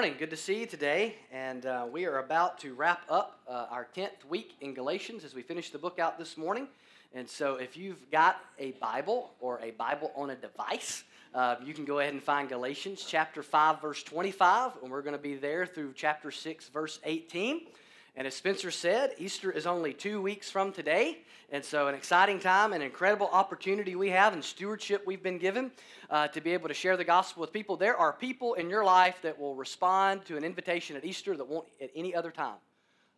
[0.00, 0.16] morning.
[0.18, 1.16] Good to see you today.
[1.30, 5.34] And uh, we are about to wrap up uh, our 10th week in Galatians as
[5.34, 6.68] we finish the book out this morning.
[7.12, 11.74] And so if you've got a Bible or a Bible on a device, uh, you
[11.74, 14.78] can go ahead and find Galatians chapter 5, verse 25.
[14.82, 17.66] And we're going to be there through chapter 6, verse 18.
[18.16, 21.18] And as Spencer said, Easter is only two weeks from today.
[21.52, 25.72] And so, an exciting time, an incredible opportunity we have, and stewardship we've been given
[26.08, 27.76] uh, to be able to share the gospel with people.
[27.76, 31.48] There are people in your life that will respond to an invitation at Easter that
[31.48, 32.58] won't at any other time.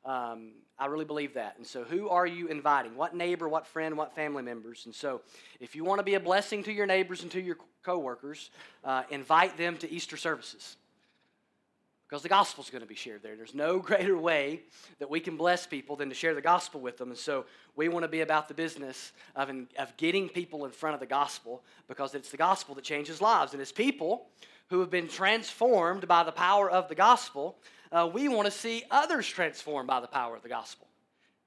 [0.05, 1.57] Um, I really believe that.
[1.59, 2.97] And so, who are you inviting?
[2.97, 4.87] What neighbor, what friend, what family members?
[4.87, 5.21] And so,
[5.61, 8.51] if you want to be a blessing to your neighbors and to your coworkers,
[8.83, 10.77] uh, invite them to Easter services
[12.13, 13.37] because the gospel is going to be shared there.
[13.37, 14.61] There's no greater way
[14.99, 17.09] that we can bless people than to share the gospel with them.
[17.09, 20.73] And so we want to be about the business of, in, of getting people in
[20.73, 23.55] front of the gospel because it's the gospel that changes lives.
[23.55, 24.27] And as people
[24.69, 27.57] who have been transformed by the power of the gospel,
[27.91, 30.87] uh, we want to see others transformed by the power of the gospel.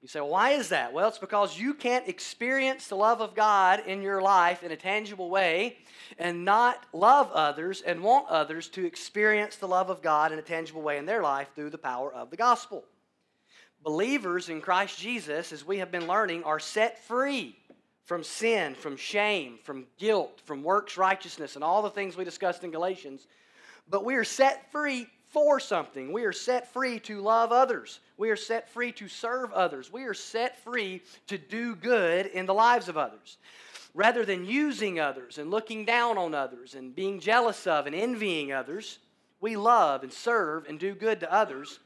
[0.02, 0.92] You say, why is that?
[0.92, 4.76] Well, it's because you can't experience the love of God in your life in a
[4.76, 5.78] tangible way
[6.18, 10.42] and not love others and want others to experience the love of God in a
[10.42, 12.84] tangible way in their life through the power of the gospel.
[13.82, 17.56] Believers in Christ Jesus, as we have been learning, are set free
[18.04, 22.62] from sin, from shame, from guilt, from works righteousness, and all the things we discussed
[22.62, 23.26] in Galatians.
[23.88, 26.12] But we are set free for something.
[26.12, 28.00] We are set free to love others.
[28.16, 29.92] We are set free to serve others.
[29.92, 33.38] We are set free to do good in the lives of others.
[33.94, 38.52] Rather than using others and looking down on others and being jealous of and envying
[38.52, 38.98] others,
[39.40, 41.78] we love and serve and do good to others.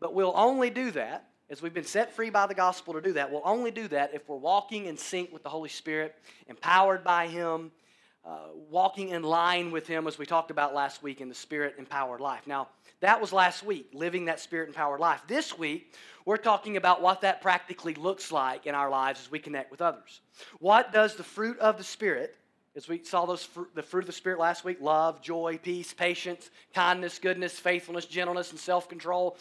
[0.00, 3.12] But we'll only do that, as we've been set free by the gospel to do
[3.12, 6.14] that, we'll only do that if we're walking in sync with the Holy Spirit,
[6.48, 7.70] empowered by Him,
[8.24, 11.76] uh, walking in line with Him, as we talked about last week in the Spirit
[11.78, 12.46] empowered life.
[12.46, 12.68] Now,
[13.00, 15.22] that was last week, living that spirit empowered life.
[15.26, 15.94] This week,
[16.24, 19.82] we're talking about what that practically looks like in our lives as we connect with
[19.82, 20.20] others.
[20.58, 22.36] What does the fruit of the Spirit,
[22.74, 25.92] as we saw those fr- the fruit of the Spirit last week love, joy, peace,
[25.92, 29.36] patience, kindness, goodness, faithfulness, gentleness, and self control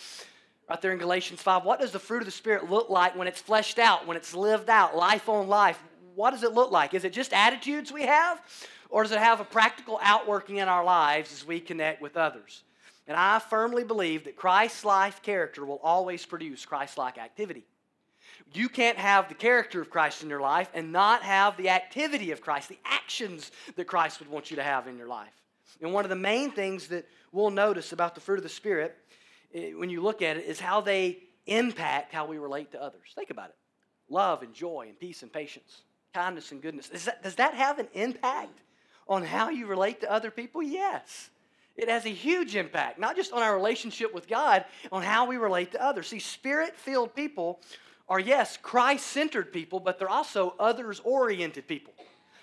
[0.69, 1.63] right there in Galatians 5.
[1.63, 4.35] What does the fruit of the Spirit look like when it's fleshed out, when it's
[4.35, 5.81] lived out, life on life?
[6.13, 6.93] What does it look like?
[6.93, 8.41] Is it just attitudes we have?
[8.89, 12.63] Or does it have a practical outworking in our lives as we connect with others?
[13.07, 17.65] And I firmly believe that Christ's life character will always produce Christ like activity.
[18.53, 22.31] You can't have the character of Christ in your life and not have the activity
[22.31, 25.33] of Christ, the actions that Christ would want you to have in your life.
[25.81, 28.95] And one of the main things that we'll notice about the fruit of the Spirit
[29.53, 33.11] eh, when you look at it is how they impact how we relate to others.
[33.13, 33.55] Think about it
[34.09, 35.81] love and joy and peace and patience,
[36.13, 36.87] kindness and goodness.
[36.87, 38.61] That, does that have an impact
[39.07, 40.61] on how you relate to other people?
[40.61, 41.29] Yes.
[41.75, 45.37] It has a huge impact, not just on our relationship with God, on how we
[45.37, 46.07] relate to others.
[46.07, 47.59] See, spirit filled people
[48.07, 51.93] are, yes, Christ centered people, but they're also others oriented people.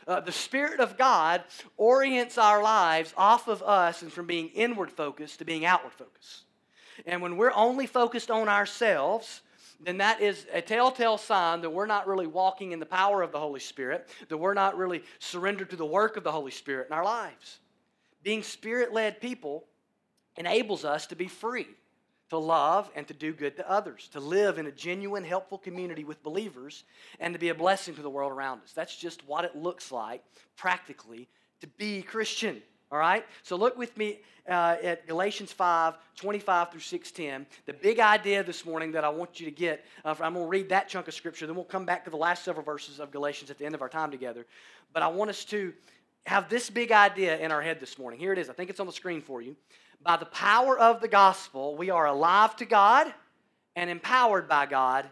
[0.07, 1.45] Uh, the Spirit of God
[1.77, 6.43] orients our lives off of us and from being inward focused to being outward focused.
[7.07, 9.43] And when we're only focused on ourselves,
[9.81, 13.31] then that is a telltale sign that we're not really walking in the power of
[13.31, 16.89] the Holy Spirit, that we're not really surrendered to the work of the Holy Spirit
[16.89, 17.61] in our lives.
[18.23, 19.65] Being spirit led people
[20.37, 21.67] enables us to be free,
[22.31, 26.05] to love and to do good to others, to live in a genuine, helpful community
[26.05, 26.85] with believers,
[27.21, 28.73] and to be a blessing to the world around us.
[28.73, 30.23] That's just what it looks like
[30.57, 31.29] practically
[31.61, 32.63] to be Christian.
[32.91, 33.25] All right?
[33.43, 37.47] So look with me uh, at Galatians 5 25 through 610.
[37.65, 40.49] The big idea this morning that I want you to get, uh, I'm going to
[40.51, 43.11] read that chunk of scripture, then we'll come back to the last several verses of
[43.11, 44.47] Galatians at the end of our time together.
[44.93, 45.73] But I want us to
[46.27, 48.21] have this big idea in our head this morning.
[48.21, 48.49] Here it is.
[48.49, 49.57] I think it's on the screen for you.
[50.03, 53.13] By the power of the gospel, we are alive to God
[53.77, 55.09] and empowered by God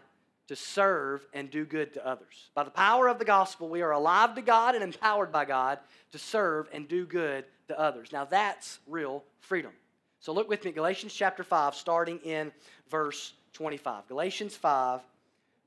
[0.47, 2.49] to serve and do good to others.
[2.53, 5.79] By the power of the gospel, we are alive to God and empowered by God
[6.11, 8.09] to serve and do good to others.
[8.11, 9.71] Now that's real freedom.
[10.19, 12.51] So look with me, Galatians chapter 5, starting in
[12.89, 14.07] verse 25.
[14.07, 15.01] Galatians 5,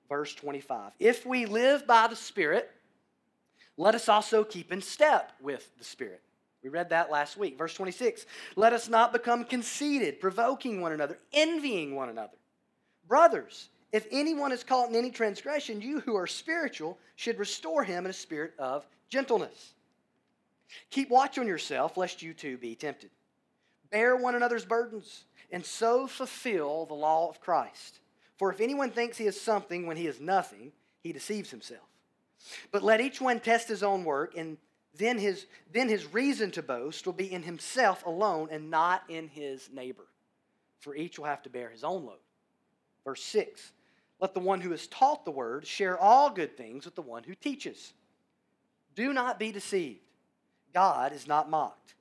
[0.08, 0.92] verse 25.
[1.00, 2.70] If we live by the Spirit,
[3.76, 6.22] let us also keep in step with the Spirit.
[6.62, 7.58] We read that last week.
[7.58, 8.26] Verse 26
[8.56, 12.36] Let us not become conceited, provoking one another, envying one another.
[13.06, 18.04] Brothers, if anyone is caught in any transgression, you who are spiritual should restore him
[18.04, 19.74] in a spirit of gentleness.
[20.90, 23.10] Keep watch on yourself, lest you too be tempted.
[23.90, 28.00] Bear one another's burdens, and so fulfill the law of Christ.
[28.38, 31.86] For if anyone thinks he is something when he is nothing, he deceives himself.
[32.70, 34.58] But let each one test his own work, and
[34.96, 39.28] then his, then his reason to boast will be in himself alone and not in
[39.28, 40.06] his neighbor.
[40.80, 42.18] for each will have to bear his own load.
[43.04, 43.72] Verse 6
[44.20, 47.24] Let the one who is taught the word share all good things with the one
[47.24, 47.94] who teaches.
[48.94, 50.00] Do not be deceived.
[50.72, 51.94] God is not mocked.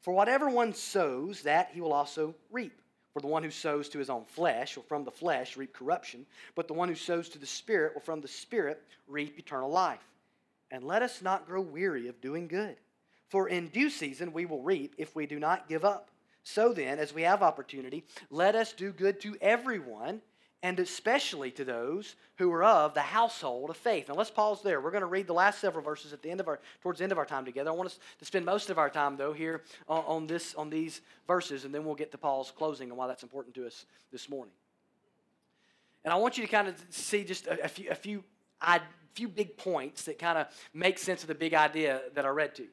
[0.00, 2.79] For whatever one sows, that he will also reap.
[3.12, 6.26] For the one who sows to his own flesh will from the flesh reap corruption,
[6.54, 10.06] but the one who sows to the Spirit will from the Spirit reap eternal life.
[10.70, 12.76] And let us not grow weary of doing good,
[13.28, 16.10] for in due season we will reap if we do not give up.
[16.44, 20.22] So then, as we have opportunity, let us do good to everyone,
[20.62, 24.08] and especially to those who are of the household of faith.
[24.08, 24.80] Now let's pause there.
[24.80, 27.04] We're going to read the last several verses at the end of our towards the
[27.04, 27.70] end of our time together.
[27.70, 30.68] I want us to spend most of our time though here on, on this on
[30.68, 33.86] these verses, and then we'll get to Paul's closing and why that's important to us
[34.12, 34.52] this morning.
[36.04, 38.24] And I want you to kind of see just a, a few a few
[38.60, 38.80] a
[39.14, 42.54] few big points that kind of make sense of the big idea that I read
[42.56, 42.68] to you.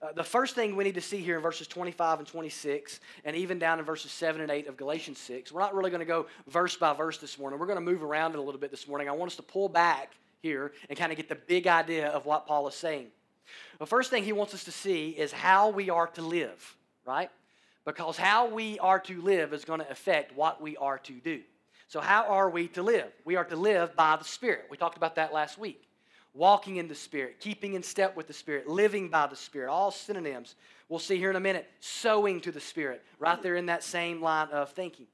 [0.00, 3.34] Uh, the first thing we need to see here in verses 25 and 26, and
[3.34, 6.06] even down in verses 7 and 8 of Galatians 6, we're not really going to
[6.06, 7.58] go verse by verse this morning.
[7.58, 9.08] We're going to move around it a little bit this morning.
[9.08, 12.26] I want us to pull back here and kind of get the big idea of
[12.26, 13.08] what Paul is saying.
[13.80, 17.30] The first thing he wants us to see is how we are to live, right?
[17.84, 21.40] Because how we are to live is going to affect what we are to do.
[21.88, 23.10] So, how are we to live?
[23.24, 24.66] We are to live by the Spirit.
[24.70, 25.87] We talked about that last week
[26.38, 29.90] walking in the Spirit, keeping in step with the Spirit, living by the Spirit, all
[29.90, 30.54] synonyms.
[30.88, 34.22] We'll see here in a minute, sowing to the Spirit, right there in that same
[34.22, 35.06] line of thinking.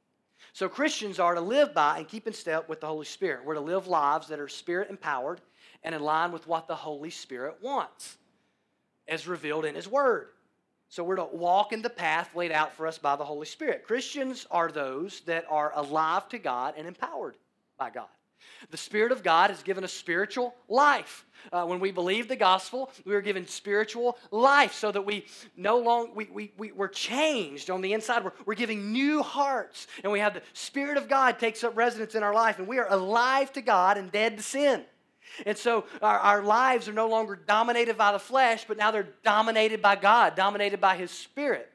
[0.53, 3.45] So, Christians are to live by and keep in step with the Holy Spirit.
[3.45, 5.41] We're to live lives that are Spirit empowered
[5.83, 8.19] and in line with what the Holy Spirit wants,
[9.09, 10.29] as revealed in His Word.
[10.91, 13.85] So, we're to walk in the path laid out for us by the Holy Spirit.
[13.85, 17.37] Christians are those that are alive to God and empowered
[17.79, 18.09] by God.
[18.71, 21.25] The Spirit of God has given us spiritual life.
[21.53, 25.27] Uh, when we believe the gospel, we are given spiritual life so that we
[25.57, 28.25] no longer, we, we, we, we're changed on the inside.
[28.25, 29.87] We're, we're giving new hearts.
[30.03, 32.59] And we have the Spirit of God takes up residence in our life.
[32.59, 34.85] And we are alive to God and dead to sin.
[35.45, 39.09] And so our, our lives are no longer dominated by the flesh, but now they're
[39.23, 41.71] dominated by God, dominated by His Spirit.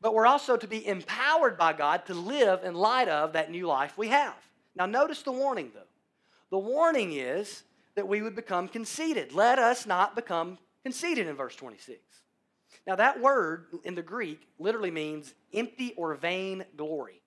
[0.00, 3.66] But we're also to be empowered by God to live in light of that new
[3.66, 4.36] life we have.
[4.76, 5.87] Now, notice the warning, though.
[6.50, 7.62] The warning is
[7.94, 9.32] that we would become conceited.
[9.32, 12.00] Let us not become conceited in verse 26.
[12.86, 17.20] Now, that word in the Greek literally means empty or vain glory.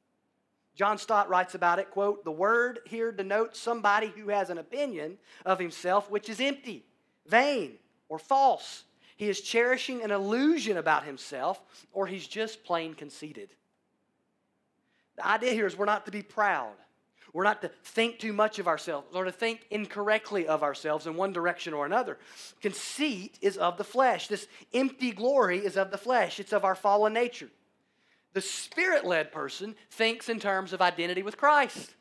[0.75, 5.17] John Stott writes about it, quote, the word here denotes somebody who has an opinion
[5.45, 6.85] of himself which is empty,
[7.27, 7.73] vain,
[8.09, 8.83] or false.
[9.17, 13.49] He is cherishing an illusion about himself, or he's just plain conceited.
[15.17, 16.73] The idea here is we're not to be proud.
[17.33, 21.15] We're not to think too much of ourselves or to think incorrectly of ourselves in
[21.15, 22.17] one direction or another.
[22.61, 24.27] Conceit is of the flesh.
[24.27, 27.49] This empty glory is of the flesh, it's of our fallen nature.
[28.33, 31.93] The spirit led person thinks in terms of identity with Christ,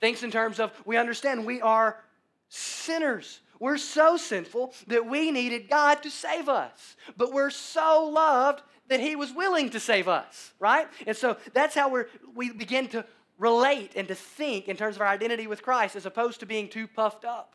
[0.00, 2.02] thinks in terms of we understand we are
[2.48, 3.40] sinners.
[3.60, 6.96] We're so sinful that we needed God to save us.
[7.16, 10.88] But we're so loved that He was willing to save us, right?
[11.06, 13.04] And so that's how we're, we begin to
[13.38, 16.68] relate and to think in terms of our identity with Christ as opposed to being
[16.68, 17.54] too puffed up.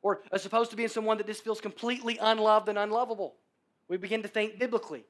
[0.00, 3.34] Or as opposed to being someone that just feels completely unloved and unlovable.
[3.88, 5.04] We begin to think biblically.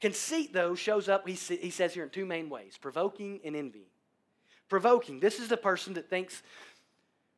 [0.00, 3.88] Conceit, though, shows up, he, he says here, in two main ways provoking and envy.
[4.68, 6.42] Provoking, this is the person that thinks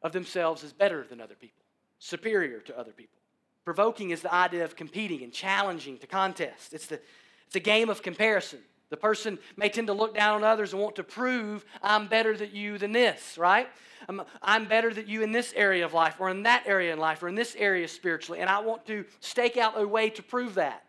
[0.03, 1.63] of themselves as better than other people,
[1.99, 3.19] superior to other people.
[3.65, 6.73] Provoking is the idea of competing and challenging to contest.
[6.73, 7.01] It's, the,
[7.47, 8.61] it's a game of comparison.
[8.91, 12.37] The person may tend to look down on others and want to prove I'm better
[12.37, 13.69] than you than this, right?
[14.09, 16.99] I'm, I'm, better than you in this area of life or in that area in
[16.99, 20.23] life or in this area spiritually, and I want to stake out a way to
[20.23, 20.85] prove that.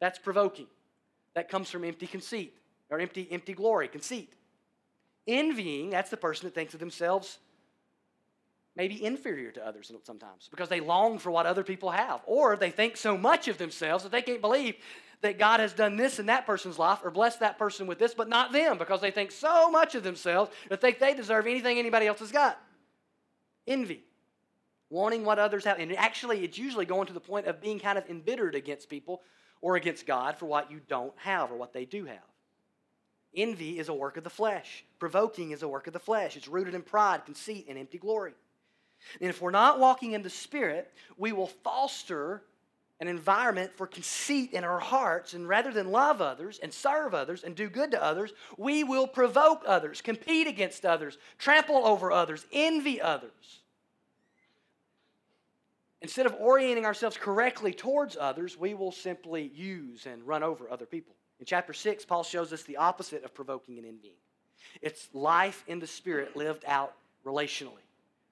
[0.00, 0.66] That's provoking.
[1.34, 2.54] That comes from empty conceit
[2.90, 4.32] or empty, empty glory, conceit.
[5.26, 7.38] Envying, that's the person that thinks of themselves
[8.78, 12.20] maybe inferior to others sometimes because they long for what other people have.
[12.26, 14.76] Or they think so much of themselves that they can't believe
[15.20, 18.14] that God has done this in that person's life or blessed that person with this,
[18.14, 21.46] but not them because they think so much of themselves that they think they deserve
[21.46, 22.58] anything anybody else has got.
[23.66, 24.04] Envy,
[24.90, 25.78] wanting what others have.
[25.78, 29.22] And actually, it's usually going to the point of being kind of embittered against people
[29.60, 32.18] or against God for what you don't have or what they do have.
[33.34, 34.84] Envy is a work of the flesh.
[34.98, 36.36] Provoking is a work of the flesh.
[36.36, 38.32] It's rooted in pride, conceit, and empty glory.
[39.20, 42.42] And if we're not walking in the Spirit, we will foster
[43.00, 47.44] an environment for conceit in our hearts, and rather than love others and serve others
[47.44, 52.44] and do good to others, we will provoke others, compete against others, trample over others,
[52.52, 53.60] envy others.
[56.00, 60.86] Instead of orienting ourselves correctly towards others, we will simply use and run over other
[60.86, 61.14] people.
[61.40, 64.14] In chapter 6, Paul shows us the opposite of provoking and envying.
[64.82, 67.84] It's life in the Spirit lived out relationally,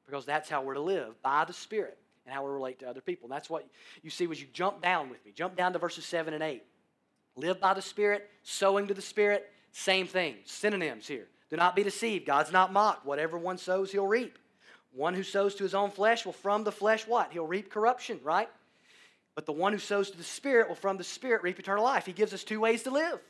[0.07, 3.01] because that's how we're to live by the Spirit and how we relate to other
[3.01, 3.27] people.
[3.27, 3.67] And that's what
[4.03, 5.33] you see as you jump down with me.
[5.33, 6.63] Jump down to verses 7 and 8.
[7.37, 10.37] Live by the Spirit, sowing to the Spirit, same thing.
[10.45, 11.29] Synonyms here.
[11.51, 12.27] Do not be deceived.
[12.27, 13.07] God's not mocked.
[13.07, 14.39] Whatever one sows, he'll reap.
[14.93, 17.31] One who sows to his own flesh will from the flesh what?
[17.31, 18.49] He'll reap corruption, right?
[19.35, 22.07] But the one who sows to the Spirit will from the Spirit reap eternal life.
[22.07, 23.21] He gives us two ways to live,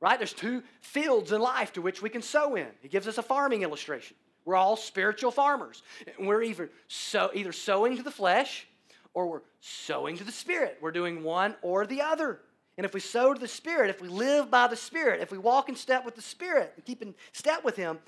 [0.00, 0.18] right?
[0.18, 2.68] There's two fields in life to which we can sow in.
[2.82, 4.16] He gives us a farming illustration.
[4.44, 5.82] We're all spiritual farmers.
[6.18, 8.66] We're either, sow, either sowing to the flesh
[9.14, 10.78] or we're sowing to the Spirit.
[10.80, 12.40] We're doing one or the other.
[12.76, 15.38] And if we sow to the Spirit, if we live by the Spirit, if we
[15.38, 17.98] walk in step with the Spirit and keep in step with Him,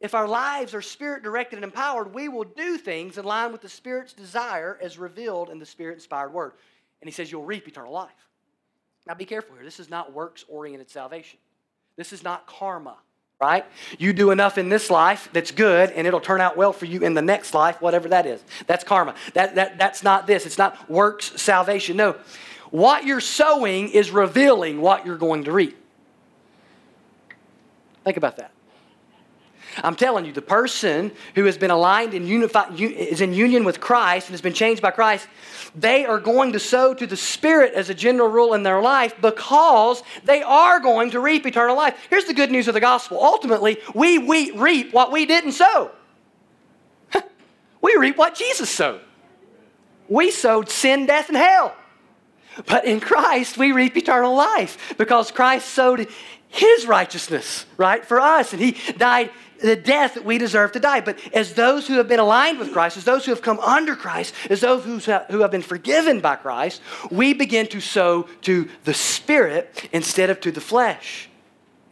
[0.00, 3.60] if our lives are spirit directed and empowered, we will do things in line with
[3.60, 6.52] the Spirit's desire as revealed in the Spirit inspired Word.
[7.00, 8.10] And He says, You'll reap eternal life.
[9.06, 9.64] Now be careful here.
[9.64, 11.38] This is not works oriented salvation,
[11.96, 12.96] this is not karma,
[13.40, 13.64] right?
[13.98, 17.00] You do enough in this life that's good, and it'll turn out well for you
[17.02, 18.44] in the next life, whatever that is.
[18.66, 19.14] That's karma.
[19.32, 20.44] That, that, that's not this.
[20.44, 21.96] It's not works salvation.
[21.96, 22.16] No.
[22.70, 25.76] What you're sowing is revealing what you're going to reap.
[28.04, 28.52] Think about that.
[29.82, 33.80] I'm telling you, the person who has been aligned and unified, is in union with
[33.80, 35.28] Christ and has been changed by Christ,
[35.74, 39.14] they are going to sow to the Spirit as a general rule in their life
[39.20, 41.96] because they are going to reap eternal life.
[42.10, 43.22] Here's the good news of the gospel.
[43.22, 45.90] Ultimately, we, we reap what we didn't sow.
[47.80, 49.00] we reap what Jesus sowed.
[50.08, 51.76] We sowed sin, death, and hell.
[52.66, 56.08] But in Christ, we reap eternal life because Christ sowed
[56.48, 58.52] his righteousness, right, for us.
[58.52, 59.30] And he died
[59.62, 61.00] the death that we deserve to die.
[61.00, 63.94] But as those who have been aligned with Christ, as those who have come under
[63.94, 64.98] Christ, as those who
[65.40, 70.50] have been forgiven by Christ, we begin to sow to the Spirit instead of to
[70.50, 71.28] the flesh.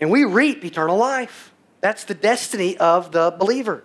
[0.00, 1.52] And we reap eternal life.
[1.80, 3.84] That's the destiny of the believer.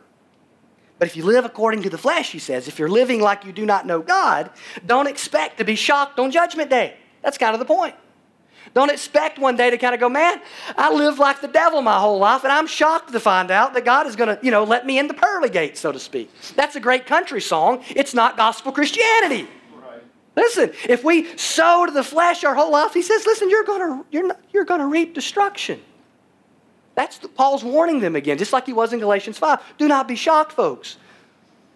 [0.99, 3.51] But if you live according to the flesh, he says, if you're living like you
[3.51, 4.51] do not know God,
[4.85, 6.95] don't expect to be shocked on Judgment Day.
[7.21, 7.95] That's kind of the point.
[8.73, 10.41] Don't expect one day to kind of go, man,
[10.75, 13.85] I lived like the devil my whole life, and I'm shocked to find out that
[13.85, 16.31] God is going to, you know, let me in the pearly gate, so to speak.
[16.55, 17.83] That's a great country song.
[17.89, 19.47] It's not gospel Christianity.
[19.75, 20.01] Right.
[20.35, 23.81] Listen, if we sow to the flesh our whole life, he says, listen, you're going
[23.81, 25.79] to you're not, you're going to reap destruction.
[26.95, 29.59] That's the, Paul's warning them again, just like he was in Galatians 5.
[29.77, 30.97] Do not be shocked, folks.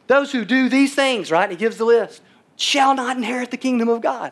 [0.08, 1.44] Those who do these things, right?
[1.44, 2.22] And he gives the list,
[2.56, 4.32] shall not inherit the kingdom of God.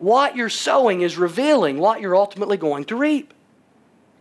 [0.00, 3.34] What you're sowing is revealing what you're ultimately going to reap.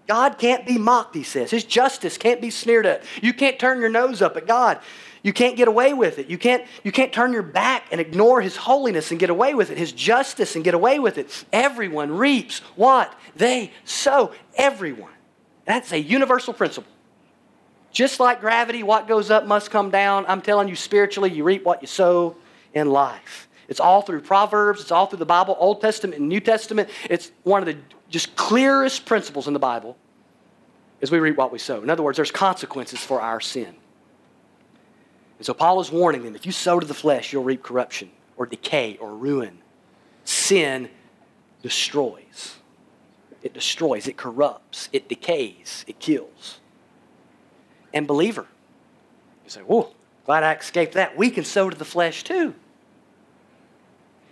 [0.08, 1.52] God can't be mocked, he says.
[1.52, 3.04] His justice can't be sneered at.
[3.22, 4.80] You can't turn your nose up at God.
[5.24, 6.28] You can't get away with it.
[6.28, 9.70] You can't, you can't turn your back and ignore His holiness and get away with
[9.70, 11.46] it, His justice and get away with it.
[11.54, 14.34] Everyone reaps what they sow.
[14.58, 15.14] Everyone.
[15.64, 16.92] That's a universal principle.
[17.92, 20.26] Just like gravity, what goes up must come down.
[20.28, 22.36] I'm telling you, spiritually, you reap what you sow
[22.74, 23.49] in life.
[23.70, 26.90] It's all through Proverbs, it's all through the Bible, Old Testament and New Testament.
[27.08, 27.78] It's one of the
[28.10, 29.96] just clearest principles in the Bible
[31.02, 31.82] is we reap what we sow.
[31.82, 33.76] In other words, there's consequences for our sin.
[35.38, 38.10] And so Paul is warning them if you sow to the flesh, you'll reap corruption
[38.38, 39.60] or decay or ruin.
[40.26, 40.90] Sin
[41.62, 42.56] destroys.
[43.44, 46.60] It destroys, it corrupts, it decays, it kills.
[47.94, 48.48] And believer,
[49.44, 49.94] you say, whoa,
[50.26, 51.16] glad I escaped that.
[51.16, 52.56] We can sow to the flesh too.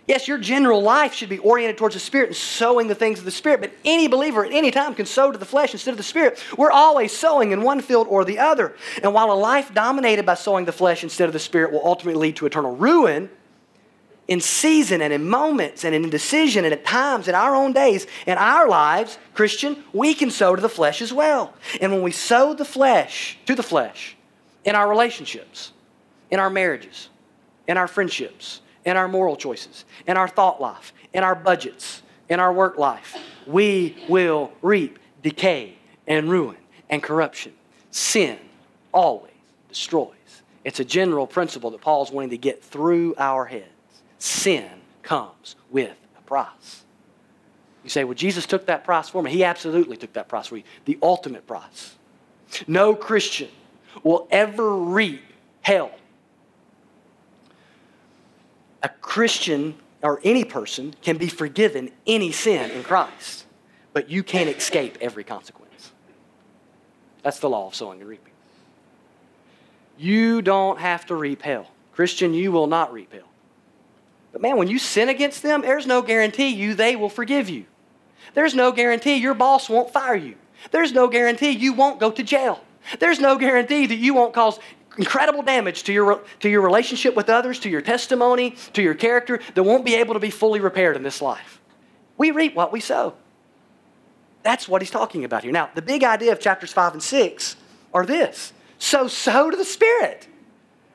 [0.08, 3.26] Yes, your general life should be oriented towards the Spirit and sowing the things of
[3.26, 5.98] the Spirit, but any believer at any time can sow to the flesh instead of
[5.98, 6.42] the Spirit.
[6.56, 8.74] We're always sowing in one field or the other.
[9.02, 12.18] And while a life dominated by sowing the flesh instead of the Spirit will ultimately
[12.18, 13.28] lead to eternal ruin,
[14.28, 18.06] in season and in moments and in decision and at times in our own days,
[18.26, 21.54] in our lives, Christian, we can sow to the flesh as well.
[21.80, 24.16] And when we sow the flesh to the flesh
[24.64, 25.72] in our relationships,
[26.30, 27.08] in our marriages,
[27.66, 32.40] in our friendships, in our moral choices, in our thought life, in our budgets, in
[32.40, 33.16] our work life,
[33.46, 35.74] we will reap decay
[36.06, 36.56] and ruin
[36.88, 37.52] and corruption.
[37.90, 38.38] Sin
[38.92, 39.32] always
[39.68, 40.14] destroys.
[40.64, 43.66] It's a general principle that Paul's wanting to get through our heads.
[44.18, 44.68] Sin
[45.02, 46.84] comes with a price.
[47.84, 49.30] You say, well, Jesus took that price for me.
[49.30, 51.94] He absolutely took that price for you, the ultimate price.
[52.66, 53.50] No Christian
[54.02, 55.22] will ever reap
[55.60, 55.90] hell
[58.82, 63.46] a Christian or any person can be forgiven any sin in Christ,
[63.92, 65.92] but you can't escape every consequence.
[67.22, 68.32] That's the law of sowing and reaping.
[69.98, 71.66] You don't have to reap hell.
[71.92, 73.28] Christian, you will not reap hell.
[74.32, 77.66] But man, when you sin against them, there's no guarantee you they will forgive you.
[78.34, 80.36] There's no guarantee your boss won't fire you.
[80.70, 82.60] There's no guarantee you won't go to jail.
[83.00, 84.60] There's no guarantee that you won't cause
[84.98, 89.40] incredible damage to your, to your relationship with others, to your testimony, to your character
[89.54, 91.60] that won't be able to be fully repaired in this life.
[92.18, 93.14] We reap what we sow.
[94.42, 95.52] That's what he's talking about here.
[95.52, 97.56] Now, the big idea of chapters 5 and 6
[97.94, 100.26] are this sow, sow to the Spirit,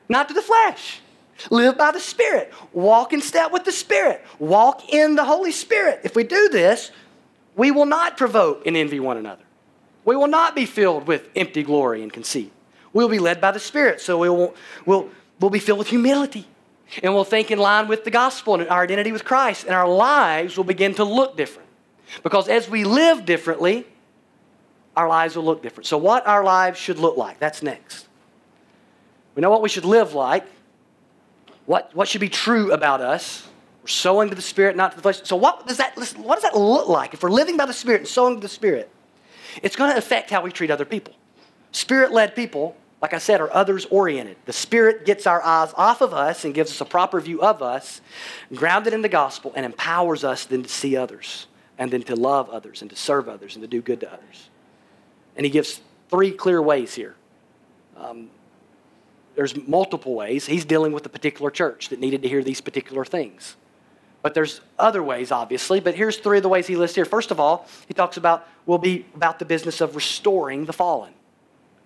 [0.08, 1.00] not to the flesh.
[1.50, 2.52] Live by the Spirit.
[2.72, 4.24] Walk in step with the Spirit.
[4.38, 6.00] Walk in the Holy Spirit.
[6.04, 6.92] If we do this,
[7.56, 9.42] we will not provoke and envy one another.
[10.04, 12.52] We will not be filled with empty glory and conceit.
[12.94, 14.54] We'll be led by the Spirit, so we will,
[14.86, 15.10] we'll,
[15.40, 16.46] we'll be filled with humility.
[17.02, 19.88] And we'll think in line with the gospel and our identity with Christ, and our
[19.88, 21.68] lives will begin to look different.
[22.22, 23.86] Because as we live differently,
[24.96, 25.86] our lives will look different.
[25.86, 28.06] So, what our lives should look like, that's next.
[29.34, 30.46] We know what we should live like,
[31.66, 33.48] what, what should be true about us.
[33.82, 35.20] We're sowing to the Spirit, not to the flesh.
[35.24, 37.12] So, what does, that, what does that look like?
[37.12, 38.88] If we're living by the Spirit and sowing to the Spirit,
[39.62, 41.14] it's going to affect how we treat other people.
[41.72, 44.38] Spirit led people, like I said, are others oriented.
[44.46, 47.60] The Spirit gets our eyes off of us and gives us a proper view of
[47.60, 48.00] us,
[48.54, 51.46] grounded in the gospel, and empowers us then to see others,
[51.76, 54.48] and then to love others, and to serve others, and to do good to others.
[55.36, 57.14] And he gives three clear ways here.
[57.94, 58.30] Um,
[59.34, 60.46] there's multiple ways.
[60.46, 63.56] He's dealing with a particular church that needed to hear these particular things.
[64.22, 65.78] But there's other ways, obviously.
[65.78, 67.04] But here's three of the ways he lists here.
[67.04, 71.12] First of all, he talks about, will be about the business of restoring the fallen.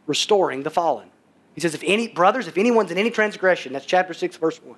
[0.09, 1.09] Restoring the fallen.
[1.55, 4.77] He says, if any, brothers, if anyone's in any transgression, that's chapter 6, verse 1,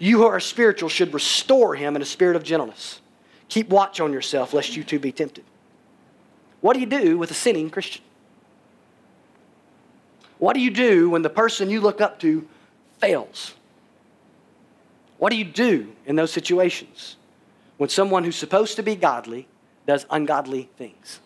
[0.00, 3.00] you who are spiritual should restore him in a spirit of gentleness.
[3.48, 5.44] Keep watch on yourself, lest you too be tempted.
[6.60, 8.02] What do you do with a sinning Christian?
[10.38, 12.46] What do you do when the person you look up to
[12.98, 13.54] fails?
[15.18, 17.16] What do you do in those situations
[17.78, 19.48] when someone who's supposed to be godly
[19.86, 21.20] does ungodly things?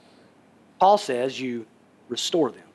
[0.78, 1.66] Paul says you
[2.08, 2.69] restore them.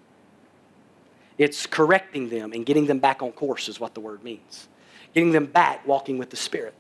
[1.38, 4.68] It's correcting them and getting them back on course, is what the word means.
[5.14, 6.76] Getting them back walking with the Spirit.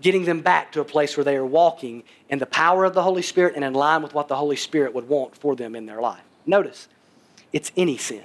[0.00, 3.02] Getting them back to a place where they are walking in the power of the
[3.02, 5.86] Holy Spirit and in line with what the Holy Spirit would want for them in
[5.86, 6.22] their life.
[6.46, 6.88] Notice,
[7.52, 8.24] it's any sin.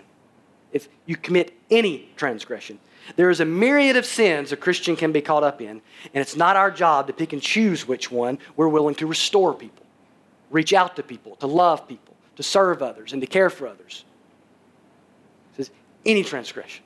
[0.72, 2.80] If you commit any transgression,
[3.16, 5.82] there is a myriad of sins a Christian can be caught up in, and
[6.14, 9.86] it's not our job to pick and choose which one we're willing to restore people,
[10.52, 14.06] reach out to people, to love people, to serve others, and to care for others.
[16.06, 16.84] Any transgression.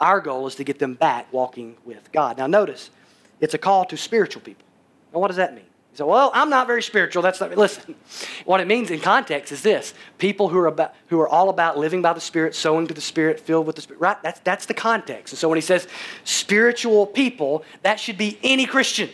[0.00, 2.38] Our goal is to get them back walking with God.
[2.38, 2.90] Now, notice,
[3.40, 4.64] it's a call to spiritual people.
[5.12, 5.64] Now, what does that mean?
[5.92, 7.22] You say, well, I'm not very spiritual.
[7.22, 7.94] That's not, listen,
[8.44, 11.78] what it means in context is this people who are, about, who are all about
[11.78, 14.20] living by the Spirit, sowing to the Spirit, filled with the Spirit, right?
[14.22, 15.32] That's, that's the context.
[15.32, 15.86] And so when he says
[16.24, 19.08] spiritual people, that should be any Christian.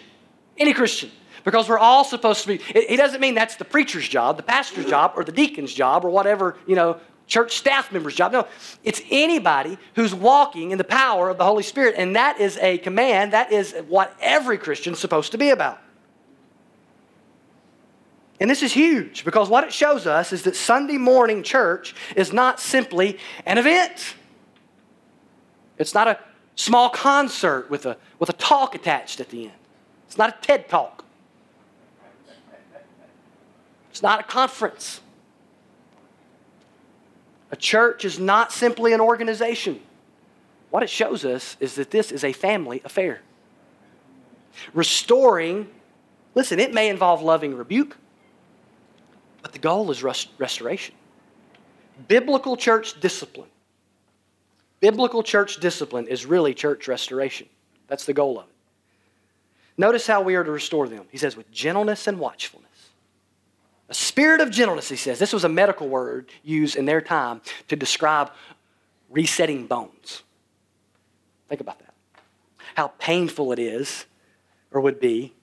[0.57, 1.11] Any Christian.
[1.45, 4.87] Because we're all supposed to be, it doesn't mean that's the preacher's job, the pastor's
[4.87, 6.99] job, or the deacon's job, or whatever, you know,
[7.31, 8.33] church staff member's job.
[8.33, 8.47] No,
[8.85, 11.95] it's anybody who's walking in the power of the Holy Spirit.
[11.97, 13.33] And that is a command.
[13.33, 15.81] That is what every Christian's supposed to be about.
[18.41, 22.33] And this is huge because what it shows us is that Sunday morning church is
[22.33, 24.15] not simply an event.
[25.79, 26.19] It's not a
[26.57, 29.53] small concert with a, with a talk attached at the end.
[30.09, 31.05] It's not a TED talk.
[33.91, 35.01] It's not a conference.
[37.51, 39.81] A church is not simply an organization.
[40.71, 43.23] What it shows us is that this is a family affair.
[44.73, 45.69] Restoring,
[46.35, 47.97] listen, it may involve loving rebuke,
[49.43, 50.95] but the goal is rest- restoration.
[52.09, 53.49] Biblical church discipline.
[54.81, 57.49] Biblical church discipline is really church restoration.
[57.89, 58.55] That's the goal of it.
[59.77, 61.05] Notice how we are to restore them.
[61.11, 62.70] He says, with gentleness and watchfulness.
[63.91, 65.19] A spirit of gentleness, he says.
[65.19, 68.31] This was a medical word used in their time to describe
[69.11, 70.23] resetting bones.
[71.49, 71.93] Think about that.
[72.77, 74.07] How painful it is,
[74.71, 75.35] or would be,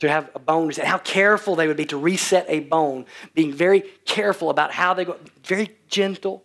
[0.00, 3.52] to have a bone reset, how careful they would be to reset a bone, being
[3.52, 6.42] very careful about how they go, very gentle.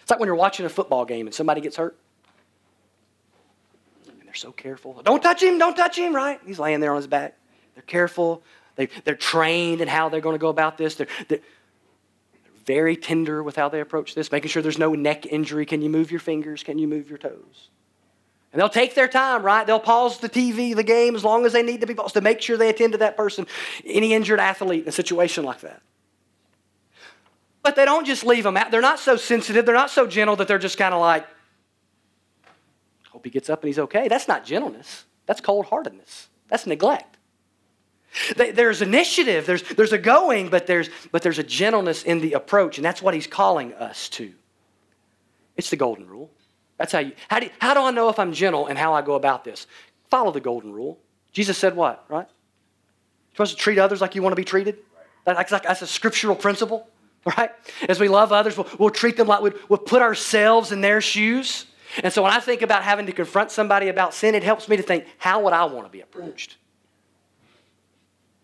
[0.00, 1.98] It's like when you're watching a football game and somebody gets hurt.
[4.08, 5.02] And they're so careful.
[5.04, 6.40] Don't touch him, don't touch him, right?
[6.46, 7.36] He's laying there on his back.
[7.74, 8.42] They're careful.
[8.76, 10.94] They, they're trained in how they're going to go about this.
[10.94, 11.40] They're, they're,
[12.66, 15.64] very tender with how they approach this, making sure there's no neck injury.
[15.64, 16.64] Can you move your fingers?
[16.64, 17.70] Can you move your toes?
[18.52, 19.66] And they'll take their time, right?
[19.66, 22.20] They'll pause the TV, the game, as long as they need to be paused to
[22.20, 23.46] make sure they attend to that person,
[23.84, 25.80] any injured athlete in a situation like that.
[27.62, 28.70] But they don't just leave them out.
[28.70, 31.26] They're not so sensitive, they're not so gentle that they're just kind of like,
[33.10, 34.08] hope he gets up and he's okay.
[34.08, 37.15] That's not gentleness, that's cold heartedness, that's neglect.
[38.36, 42.78] There's initiative, there's, there's a going, but there's, but there's a gentleness in the approach,
[42.78, 44.32] and that's what he's calling us to.
[45.56, 46.30] It's the golden rule.
[46.78, 49.02] That's how you, how do, how do I know if I'm gentle and how I
[49.02, 49.66] go about this?
[50.10, 50.98] Follow the golden rule.
[51.32, 52.26] Jesus said what, right?
[52.26, 54.78] You're supposed to treat others like you want to be treated.
[55.24, 56.88] That's, like, that's a scriptural principle,
[57.36, 57.50] right?
[57.88, 61.00] As we love others, we'll, we'll treat them like we'd, we'll put ourselves in their
[61.00, 61.66] shoes.
[62.02, 64.76] And so when I think about having to confront somebody about sin, it helps me
[64.76, 66.56] to think, how would I want to be approached?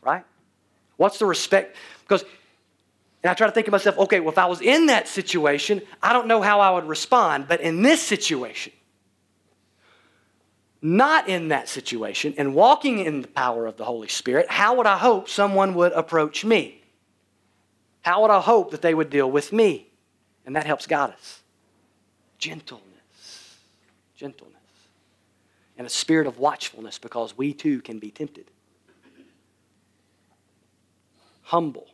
[0.02, 0.24] Right?
[0.96, 1.76] What's the respect?
[2.02, 2.22] Because,
[3.22, 5.80] and I try to think of myself, okay, well, if I was in that situation,
[6.02, 7.46] I don't know how I would respond.
[7.48, 8.72] But in this situation,
[10.80, 14.86] not in that situation, and walking in the power of the Holy Spirit, how would
[14.86, 16.82] I hope someone would approach me?
[18.02, 19.88] How would I hope that they would deal with me?
[20.44, 21.42] And that helps guide us.
[22.38, 22.92] Gentleness
[24.22, 24.54] gentleness,
[25.76, 28.48] and a spirit of watchfulness because we too can be tempted.
[31.42, 31.88] Humble,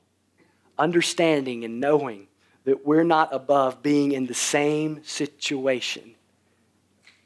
[0.78, 2.26] understanding and knowing
[2.64, 6.14] that we're not above being in the same situation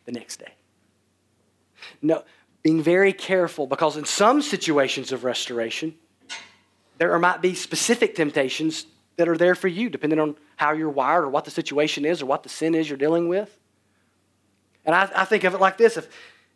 [0.05, 0.53] the next day.
[2.01, 2.23] No,
[2.63, 5.95] being very careful because in some situations of restoration,
[6.99, 11.25] there might be specific temptations that are there for you, depending on how you're wired
[11.25, 13.59] or what the situation is or what the sin is you're dealing with.
[14.85, 16.09] And I, I think of it like this if,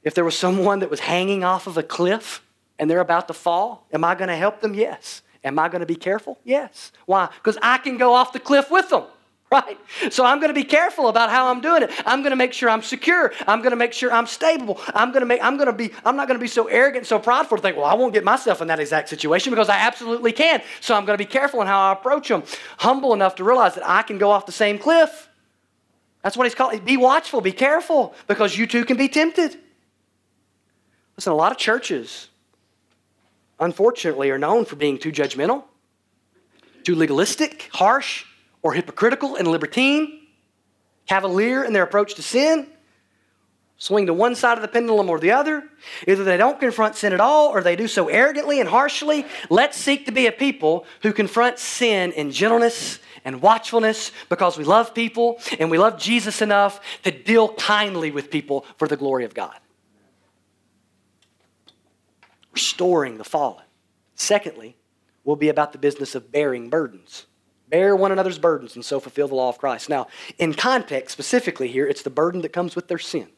[0.02, 2.42] if there was someone that was hanging off of a cliff
[2.78, 4.74] and they're about to fall, am I going to help them?
[4.74, 5.22] Yes.
[5.46, 6.38] Am I going to be careful?
[6.44, 6.92] Yes.
[7.06, 7.28] Why?
[7.36, 9.04] Because I can go off the cliff with them,
[9.50, 9.78] right?
[10.10, 11.90] So I'm going to be careful about how I'm doing it.
[12.04, 13.32] I'm going to make sure I'm secure.
[13.46, 14.78] I'm going to make sure I'm stable.
[14.88, 15.42] I'm going to make.
[15.42, 15.92] I'm going to be.
[16.04, 18.24] I'm not going to be so arrogant, so prideful to think, well, I won't get
[18.24, 20.60] myself in that exact situation because I absolutely can.
[20.82, 22.42] So I'm going to be careful in how I approach them.
[22.78, 25.26] Humble enough to realize that I can go off the same cliff
[26.26, 26.80] that's what he's calling.
[26.80, 29.56] Be watchful, be careful, because you too can be tempted.
[31.16, 32.30] Listen, a lot of churches,
[33.58, 35.64] unfortunately, are known for being too judgmental,
[36.84, 38.24] too legalistic, harsh,
[38.62, 40.20] or hypocritical and libertine,
[41.06, 42.66] cavalier in their approach to sin,
[43.78, 45.64] swing to one side of the pendulum or the other.
[46.06, 49.26] Either they don't confront sin at all or they do so arrogantly and harshly.
[49.50, 54.64] Let's seek to be a people who confront sin in gentleness and watchfulness because we
[54.64, 59.24] love people and we love Jesus enough to deal kindly with people for the glory
[59.24, 59.56] of God.
[62.56, 63.66] Restoring the fallen.
[64.14, 64.78] Secondly,
[65.24, 67.26] will be about the business of bearing burdens.
[67.68, 69.90] Bear one another's burdens and so fulfill the law of Christ.
[69.90, 70.06] Now,
[70.38, 73.28] in context, specifically here, it's the burden that comes with their sin.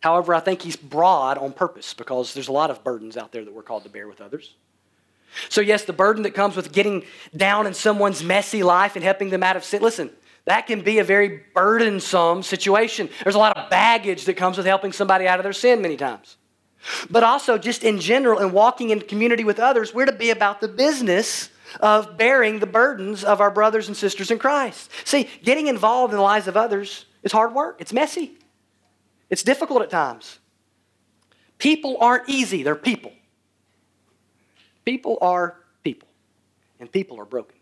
[0.00, 3.44] However, I think he's broad on purpose because there's a lot of burdens out there
[3.44, 4.54] that we're called to bear with others.
[5.50, 7.04] So, yes, the burden that comes with getting
[7.36, 9.82] down in someone's messy life and helping them out of sin.
[9.82, 10.08] Listen,
[10.46, 13.10] that can be a very burdensome situation.
[13.22, 15.98] There's a lot of baggage that comes with helping somebody out of their sin many
[15.98, 16.38] times.
[17.10, 20.60] But also, just in general, in walking in community with others, we're to be about
[20.60, 24.90] the business of bearing the burdens of our brothers and sisters in Christ.
[25.04, 28.36] See, getting involved in the lives of others is hard work, it's messy,
[29.30, 30.38] it's difficult at times.
[31.58, 33.12] People aren't easy, they're people.
[34.84, 36.08] People are people,
[36.78, 37.56] and people are broken.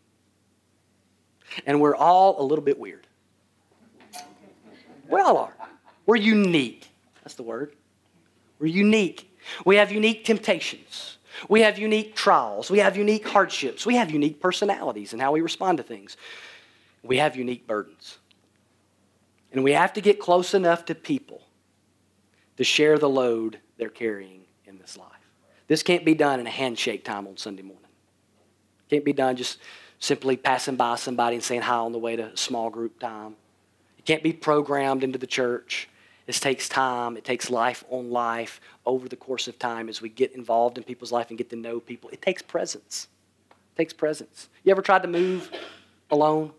[1.67, 3.07] And we're all a little bit weird.
[5.09, 5.55] We all are.
[6.07, 6.89] We're unique.
[7.23, 7.77] That's the word.
[8.63, 9.37] We're unique.
[9.67, 11.19] We have unique temptations.
[11.49, 12.71] We have unique trials.
[12.71, 13.85] We have unique hardships.
[13.85, 16.17] We have unique personalities and how we respond to things.
[17.03, 18.19] We have unique burdens.
[19.51, 21.43] And we have to get close enough to people
[22.57, 25.09] to share the load they're carrying in this life.
[25.67, 27.91] This can't be done in a handshake time on Sunday morning.
[28.89, 29.59] Can't be done just
[29.99, 33.35] simply passing by somebody and saying hi on the way to small group time.
[33.99, 35.89] It can't be programmed into the church.
[36.27, 37.17] This takes time.
[37.17, 40.85] It takes life on life over the course of time as we get involved in
[40.85, 42.11] people's life and get to know people.
[42.11, 43.09] It takes presence.
[43.51, 44.49] It takes presence.
[44.65, 45.51] You ever tried to move
[46.11, 46.53] alone?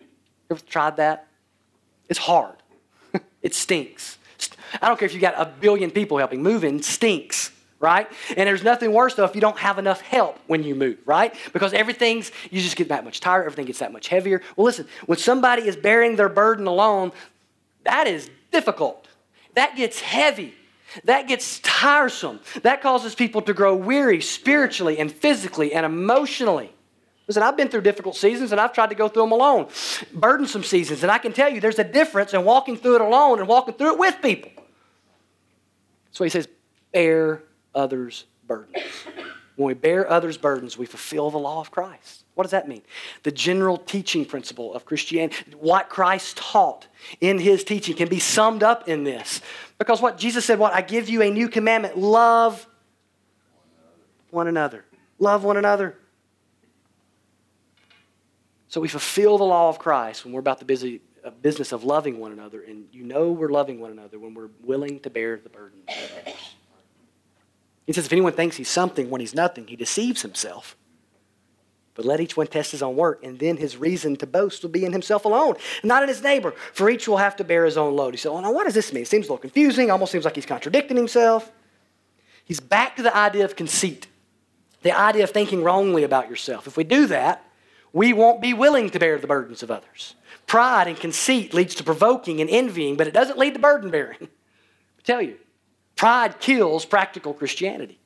[0.00, 0.06] You
[0.56, 1.26] ever tried that?
[2.08, 2.56] It's hard.
[3.42, 4.18] it stinks.
[4.80, 6.42] I don't care if you got a billion people helping.
[6.42, 7.52] Moving stinks
[7.82, 8.08] right?
[8.36, 11.34] And there's nothing worse though if you don't have enough help when you move, right?
[11.52, 14.40] Because everything's, you just get that much tired, everything gets that much heavier.
[14.56, 17.10] Well, listen, when somebody is bearing their burden alone,
[17.84, 19.08] that is difficult.
[19.54, 20.54] That gets heavy.
[21.04, 22.40] That gets tiresome.
[22.62, 26.72] That causes people to grow weary spiritually and physically and emotionally.
[27.28, 29.68] Listen, I've been through difficult seasons and I've tried to go through them alone,
[30.12, 31.02] burdensome seasons.
[31.02, 33.74] And I can tell you there's a difference in walking through it alone and walking
[33.74, 34.50] through it with people.
[36.10, 36.48] So he says,
[36.92, 37.42] bear
[37.74, 38.84] others' burdens.
[39.56, 42.21] When we bear others' burdens, we fulfill the law of Christ.
[42.34, 42.82] What does that mean?
[43.24, 46.86] The general teaching principle of Christianity, what Christ taught
[47.20, 49.42] in his teaching, can be summed up in this.
[49.78, 50.72] Because what Jesus said, what?
[50.72, 52.66] I give you a new commandment love
[54.30, 54.84] one another.
[55.18, 55.98] Love one another.
[58.68, 61.84] So we fulfill the law of Christ when we're about the busy uh, business of
[61.84, 65.36] loving one another, and you know we're loving one another when we're willing to bear
[65.36, 66.34] the burden of others.
[67.86, 70.76] He says, if anyone thinks he's something when he's nothing, he deceives himself.
[71.94, 74.70] But let each one test his own work, and then his reason to boast will
[74.70, 77.76] be in himself alone, not in his neighbor, for each will have to bear his
[77.76, 78.14] own load.
[78.14, 79.02] He said, Well, now what does this mean?
[79.02, 81.52] It seems a little confusing, almost seems like he's contradicting himself.
[82.44, 84.06] He's back to the idea of conceit,
[84.82, 86.66] the idea of thinking wrongly about yourself.
[86.66, 87.44] If we do that,
[87.92, 90.14] we won't be willing to bear the burdens of others.
[90.46, 94.18] Pride and conceit leads to provoking and envying, but it doesn't lead to burden bearing.
[94.22, 95.36] I tell you,
[95.94, 97.98] pride kills practical Christianity.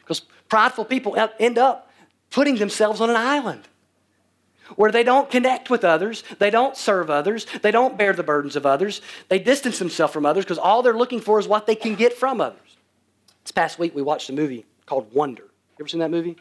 [0.00, 1.90] Because prideful people end up
[2.32, 3.68] putting themselves on an island
[4.76, 8.56] where they don't connect with others, they don't serve others, they don't bear the burdens
[8.56, 11.74] of others, they distance themselves from others because all they're looking for is what they
[11.74, 12.76] can get from others.
[13.44, 15.42] This past week, we watched a movie called Wonder.
[15.42, 16.36] You ever seen that movie?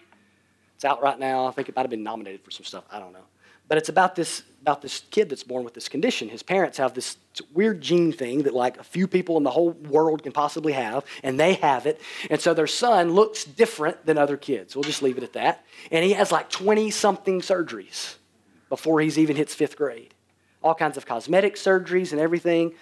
[0.76, 1.46] It's out right now.
[1.46, 2.86] I think it might have been nominated for some stuff.
[2.92, 3.26] I don't know.
[3.68, 6.30] But it's about this about this kid that's born with this condition.
[6.30, 7.18] His parents have this
[7.54, 11.04] weird gene thing that like a few people in the whole world can possibly have,
[11.24, 12.00] and they have it.
[12.30, 14.76] And so their son looks different than other kids.
[14.76, 15.66] We'll just leave it at that.
[15.92, 18.16] And he has like 20 something surgeries
[18.70, 20.14] before he's even hits fifth grade.
[20.64, 22.74] All kinds of cosmetic surgeries and everything.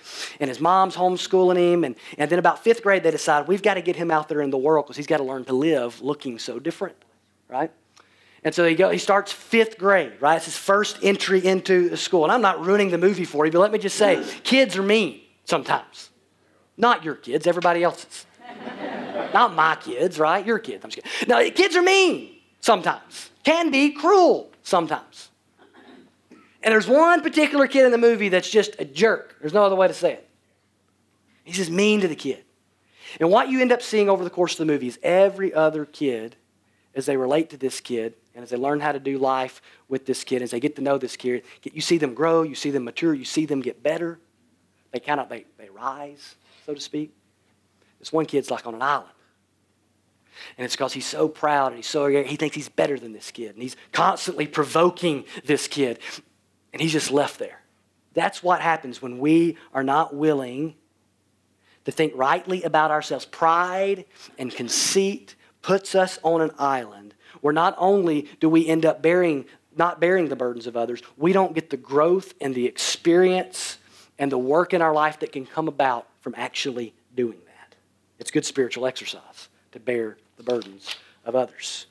[0.42, 1.84] And his mom's homeschooling him.
[1.86, 4.42] And, and then about fifth grade, they decide we've got to get him out there
[4.42, 6.98] in the world because he's got to learn to live looking so different,
[7.48, 7.72] right?
[8.44, 10.38] And so he, go, he starts fifth grade, right?
[10.38, 12.24] It's his first entry into the school.
[12.24, 14.84] And I'm not ruining the movie for you, but let me just say kids are
[14.84, 16.10] mean sometimes.
[16.78, 18.26] Not your kids, everybody else's.
[19.34, 20.46] not my kids, right?
[20.46, 20.84] Your kids.
[20.84, 21.30] I'm just kidding.
[21.30, 25.30] No, kids are mean sometimes, can be cruel sometimes.
[26.62, 29.36] And there's one particular kid in the movie that's just a jerk.
[29.40, 30.30] There's no other way to say it.
[31.44, 32.44] He's just mean to the kid.
[33.20, 35.86] And what you end up seeing over the course of the movie is every other
[35.86, 36.36] kid,
[37.00, 40.06] as they relate to this kid, and as they learn how to do life with
[40.06, 42.70] this kid, as they get to know this kid, you see them grow, you see
[42.70, 44.20] them mature, you see them get better.
[44.92, 46.36] They kind of they, they rise,
[46.66, 47.16] so to speak.
[47.98, 49.10] This one kid's like on an island.
[50.58, 53.32] And it's because he's so proud and he's so he thinks he's better than this
[53.32, 53.56] kid.
[53.56, 56.00] And he's constantly provoking this kid.
[56.72, 57.62] And he's just left there.
[58.14, 60.76] That's what happens when we are not willing
[61.86, 63.26] to think rightly about ourselves.
[63.26, 64.06] Pride
[64.38, 69.46] and conceit puts us on an island where not only do we end up bearing,
[69.76, 73.78] not bearing the burdens of others, we don't get the growth and the experience
[74.18, 77.76] and the work in our life that can come about from actually doing that.
[78.20, 80.96] It's good spiritual exercise to bear the burdens
[81.26, 81.88] of others.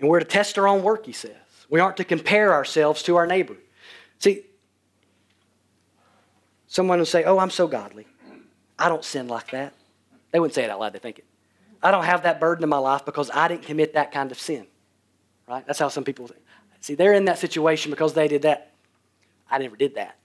[0.00, 1.32] And we're to test our own work, he says.
[1.70, 3.56] We aren't to compare ourselves to our neighbor.
[4.18, 4.42] See,
[6.66, 8.06] someone will say, Oh, I'm so godly.
[8.78, 9.72] I don't sin like that.
[10.32, 11.24] They wouldn't say it out loud, they think it.
[11.84, 14.38] I don't have that burden in my life because I didn't commit that kind of
[14.40, 14.66] sin.
[15.46, 15.64] Right?
[15.66, 16.40] That's how some people think.
[16.80, 18.72] See, they're in that situation because they did that.
[19.50, 20.16] I never did that.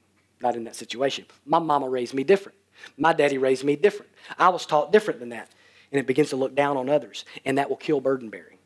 [0.41, 1.26] Not in that situation.
[1.45, 2.58] My mama raised me different.
[2.98, 4.10] My daddy raised me different.
[4.38, 5.50] I was taught different than that.
[5.91, 8.58] And it begins to look down on others, and that will kill burden bearing.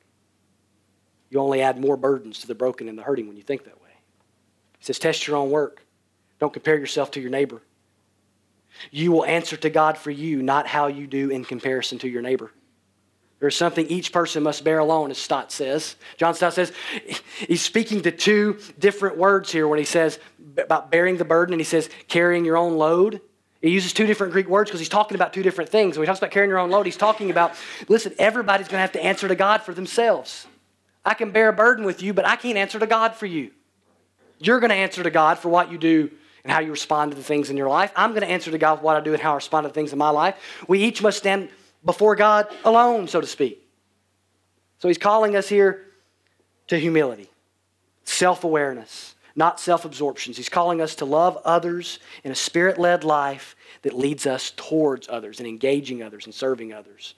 [1.29, 3.81] You only add more burdens to the broken and the hurting when you think that
[3.81, 3.89] way.
[4.77, 5.83] He says, Test your own work.
[6.39, 7.61] Don't compare yourself to your neighbor.
[8.91, 12.21] You will answer to God for you, not how you do in comparison to your
[12.21, 12.51] neighbor.
[13.43, 15.97] There's something each person must bear alone, as Stott says.
[16.15, 16.71] John Stott says
[17.39, 20.17] he's speaking to two different words here when he says
[20.57, 23.19] about bearing the burden and he says carrying your own load.
[23.61, 25.97] He uses two different Greek words because he's talking about two different things.
[25.97, 27.51] When he talks about carrying your own load, he's talking about,
[27.89, 30.47] listen, everybody's going to have to answer to God for themselves.
[31.03, 33.51] I can bear a burden with you, but I can't answer to God for you.
[34.39, 36.09] You're going to answer to God for what you do
[36.45, 37.91] and how you respond to the things in your life.
[37.97, 39.73] I'm going to answer to God for what I do and how I respond to
[39.73, 40.37] things in my life.
[40.65, 41.49] We each must stand
[41.85, 43.67] before God alone, so to speak.
[44.79, 45.85] So he's calling us here
[46.67, 47.29] to humility,
[48.03, 50.37] self awareness, not self absorptions.
[50.37, 55.07] He's calling us to love others in a spirit led life that leads us towards
[55.09, 57.15] others and engaging others and serving others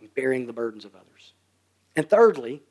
[0.00, 1.32] and bearing the burdens of others.
[1.96, 2.62] And thirdly,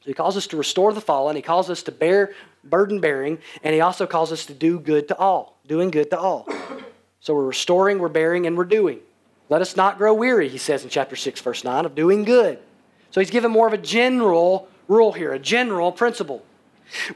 [0.00, 2.32] he calls us to restore the fallen, he calls us to bear
[2.64, 6.18] burden bearing, and he also calls us to do good to all, doing good to
[6.18, 6.48] all.
[7.20, 9.00] So we're restoring, we're bearing, and we're doing.
[9.52, 12.58] Let us not grow weary, he says in chapter 6, verse 9, of doing good.
[13.10, 16.42] So he's given more of a general rule here, a general principle.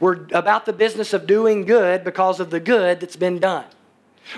[0.01, 3.64] We're about the business of doing good because of the good that's been done.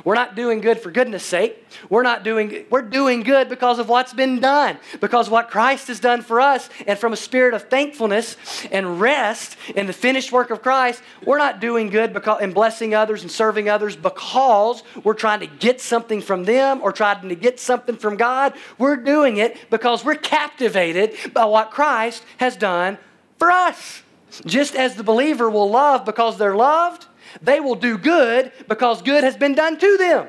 [0.05, 1.65] We're not doing good for goodness sake.
[1.89, 6.01] We're not doing we're doing good because of what's been done, because what Christ has
[6.01, 8.37] done for us and from a spirit of thankfulness
[8.71, 12.95] and rest in the finished work of Christ, we're not doing good because and blessing
[12.95, 17.35] others and serving others because we're trying to get something from them or trying to
[17.35, 18.55] get something from God.
[18.79, 22.99] We're doing it because we're captivated by what Christ has done
[23.39, 24.03] for us.
[24.45, 27.07] Just as the believer will love because they're loved,
[27.43, 30.29] they will do good because good has been done to them.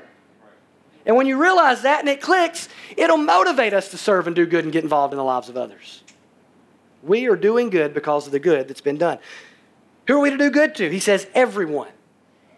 [1.06, 4.46] And when you realize that and it clicks, it'll motivate us to serve and do
[4.46, 6.04] good and get involved in the lives of others.
[7.02, 9.20] We are doing good because of the good that's been done.
[10.08, 10.90] Who are we to do good to?
[10.90, 11.90] He says, everyone.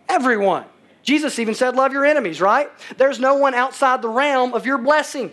[0.10, 0.66] Everyone.
[1.04, 2.70] Jesus even said, Love your enemies, right?
[2.98, 5.32] There's no one outside the realm of your blessing.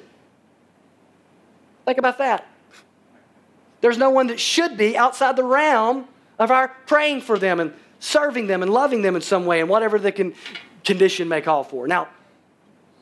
[1.84, 2.46] Think about that.
[3.80, 6.06] There's no one that should be outside the realm
[6.38, 9.68] of our praying for them and serving them and loving them in some way and
[9.68, 10.34] whatever the con-
[10.84, 11.86] condition may call for.
[11.86, 12.08] Now,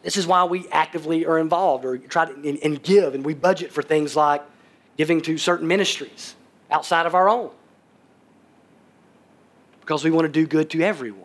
[0.02, 3.34] this is why we actively are involved or try to and, and give, and we
[3.34, 4.42] budget for things like
[4.96, 6.34] giving to certain ministries
[6.70, 7.50] outside of our own
[9.80, 11.22] because we want to do good to everyone.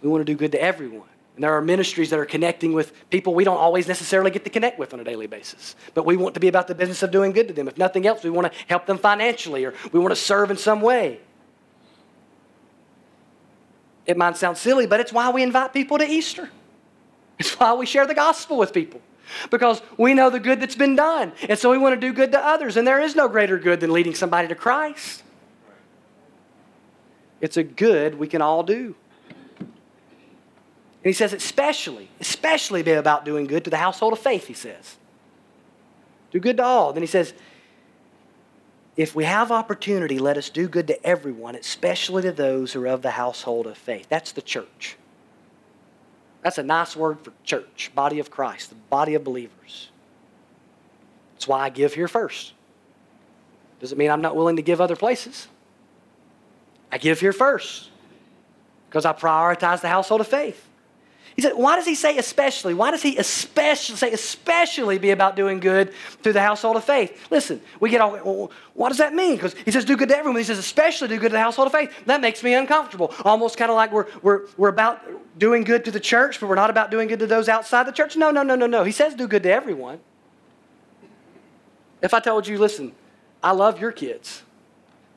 [0.00, 1.08] We want to do good to everyone.
[1.36, 4.50] And there are ministries that are connecting with people we don't always necessarily get to
[4.50, 5.76] connect with on a daily basis.
[5.94, 7.68] But we want to be about the business of doing good to them.
[7.68, 10.56] If nothing else, we want to help them financially or we want to serve in
[10.56, 11.20] some way.
[14.06, 16.50] It might sound silly, but it's why we invite people to Easter.
[17.38, 19.00] It's why we share the gospel with people.
[19.50, 21.32] Because we know the good that's been done.
[21.48, 22.76] And so we want to do good to others.
[22.76, 25.22] And there is no greater good than leading somebody to Christ.
[27.40, 28.94] It's a good we can all do.
[29.58, 34.54] And he says, especially, especially be about doing good to the household of faith, he
[34.54, 34.96] says.
[36.30, 36.92] Do good to all.
[36.92, 37.34] Then he says,
[38.96, 42.88] if we have opportunity, let us do good to everyone, especially to those who are
[42.88, 44.06] of the household of faith.
[44.08, 44.96] That's the church.
[46.42, 49.88] That's a nice word for church, body of Christ, the body of believers.
[51.34, 52.52] That's why I give here first.
[53.80, 55.48] Doesn't mean I'm not willing to give other places.
[56.90, 57.88] I give here first
[58.88, 60.68] because I prioritize the household of faith.
[61.34, 62.74] He said, why does he say especially?
[62.74, 65.92] Why does he especially say especially be about doing good
[66.22, 67.30] to the household of faith?
[67.30, 69.36] Listen, we get all, well, what does that mean?
[69.36, 70.38] Because he says do good to everyone.
[70.38, 71.90] He says especially do good to the household of faith.
[72.04, 73.14] That makes me uncomfortable.
[73.24, 75.00] Almost kind of like we're, we're, we're about
[75.38, 77.92] doing good to the church, but we're not about doing good to those outside the
[77.92, 78.14] church.
[78.16, 78.84] No, no, no, no, no.
[78.84, 80.00] He says do good to everyone.
[82.02, 82.92] If I told you, listen,
[83.42, 84.42] I love your kids,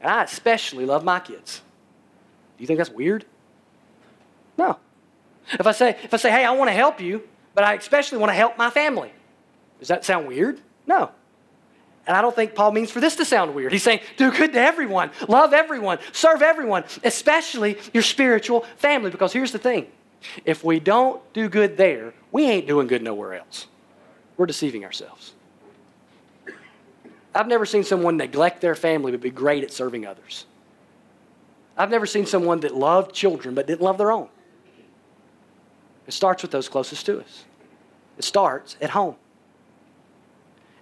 [0.01, 1.61] and I especially love my kids,
[2.57, 3.25] do you think that's weird?
[4.57, 4.79] No.
[5.51, 8.17] If I say, if I say, hey, I want to help you, but I especially
[8.17, 9.11] want to help my family,
[9.79, 10.59] does that sound weird?
[10.87, 11.11] No.
[12.07, 13.71] And I don't think Paul means for this to sound weird.
[13.71, 19.09] He's saying, do good to everyone, love everyone, serve everyone, especially your spiritual family.
[19.09, 19.87] Because here's the thing
[20.43, 23.67] if we don't do good there, we ain't doing good nowhere else.
[24.37, 25.33] We're deceiving ourselves.
[27.33, 30.45] I've never seen someone neglect their family but be great at serving others.
[31.77, 34.29] I've never seen someone that loved children but didn't love their own.
[36.07, 37.45] It starts with those closest to us.
[38.17, 39.15] It starts at home.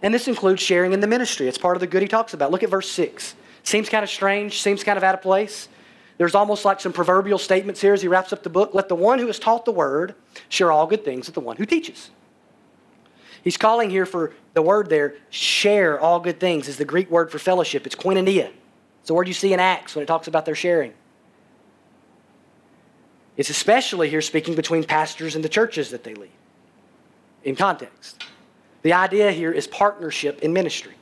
[0.01, 1.47] And this includes sharing in the ministry.
[1.47, 2.51] It's part of the good he talks about.
[2.51, 3.35] Look at verse 6.
[3.63, 5.69] Seems kind of strange, seems kind of out of place.
[6.17, 8.71] There's almost like some proverbial statements here as he wraps up the book.
[8.73, 10.15] Let the one who has taught the word
[10.49, 12.11] share all good things with the one who teaches.
[13.43, 17.31] He's calling here for the word there, share all good things, is the Greek word
[17.31, 17.85] for fellowship.
[17.85, 18.51] It's koinonia.
[18.99, 20.93] It's the word you see in Acts when it talks about their sharing.
[23.35, 26.31] It's especially here speaking between pastors and the churches that they lead
[27.43, 28.23] in context.
[28.83, 30.93] The idea here is partnership in ministry.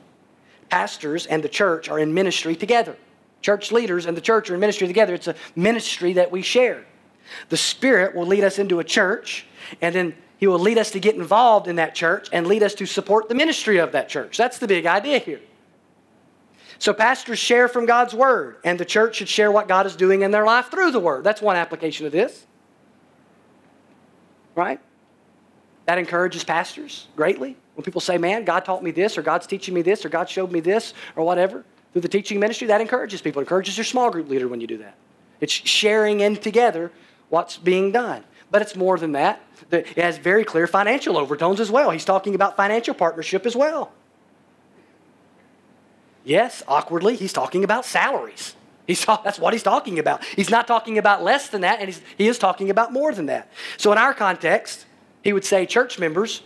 [0.70, 2.96] Pastors and the church are in ministry together.
[3.42, 5.14] Church leaders and the church are in ministry together.
[5.14, 6.84] It's a ministry that we share.
[7.48, 9.46] The Spirit will lead us into a church,
[9.80, 12.74] and then He will lead us to get involved in that church and lead us
[12.76, 14.36] to support the ministry of that church.
[14.36, 15.40] That's the big idea here.
[16.82, 20.22] So, pastors share from God's word, and the church should share what God is doing
[20.22, 21.22] in their life through the word.
[21.22, 22.44] That's one application of this.
[24.56, 24.80] Right?
[25.84, 27.56] That encourages pastors greatly.
[27.76, 30.28] When people say, man, God taught me this, or God's teaching me this, or God
[30.28, 33.38] showed me this, or whatever, through the teaching ministry, that encourages people.
[33.38, 34.96] It encourages your small group leader when you do that.
[35.40, 36.90] It's sharing in together
[37.28, 38.24] what's being done.
[38.50, 39.40] But it's more than that.
[39.70, 41.90] It has very clear financial overtones as well.
[41.90, 43.92] He's talking about financial partnership as well.
[46.24, 48.54] Yes, awkwardly, he's talking about salaries.
[48.86, 50.24] He's that's what he's talking about.
[50.24, 53.48] He's not talking about less than that, and he is talking about more than that.
[53.76, 54.86] So, in our context,
[55.22, 56.42] he would say church members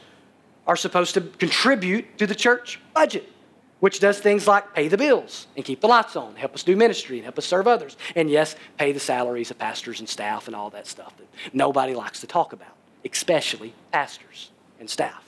[0.66, 3.32] are supposed to contribute to the church budget.
[3.80, 6.74] which does things like pay the bills and keep the lights on, help us do
[6.74, 7.96] ministry and help us serve others.
[8.14, 11.94] And yes, pay the salaries of pastors and staff and all that stuff that nobody
[11.94, 12.74] likes to talk about,
[13.04, 14.50] especially pastors
[14.80, 15.22] and staff.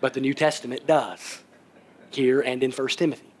[0.00, 1.40] But the New Testament does,
[2.10, 3.32] here and in 1 Timothy.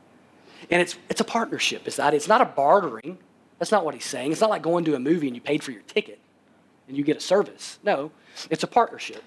[0.70, 1.82] And it's, it's a partnership.
[1.86, 3.18] It's not, it's not a bartering.
[3.58, 4.32] That's not what he's saying.
[4.32, 6.18] It's not like going to a movie and you paid for your ticket
[6.88, 7.78] and you get a service.
[7.82, 8.10] No,
[8.50, 9.22] it's a partnership.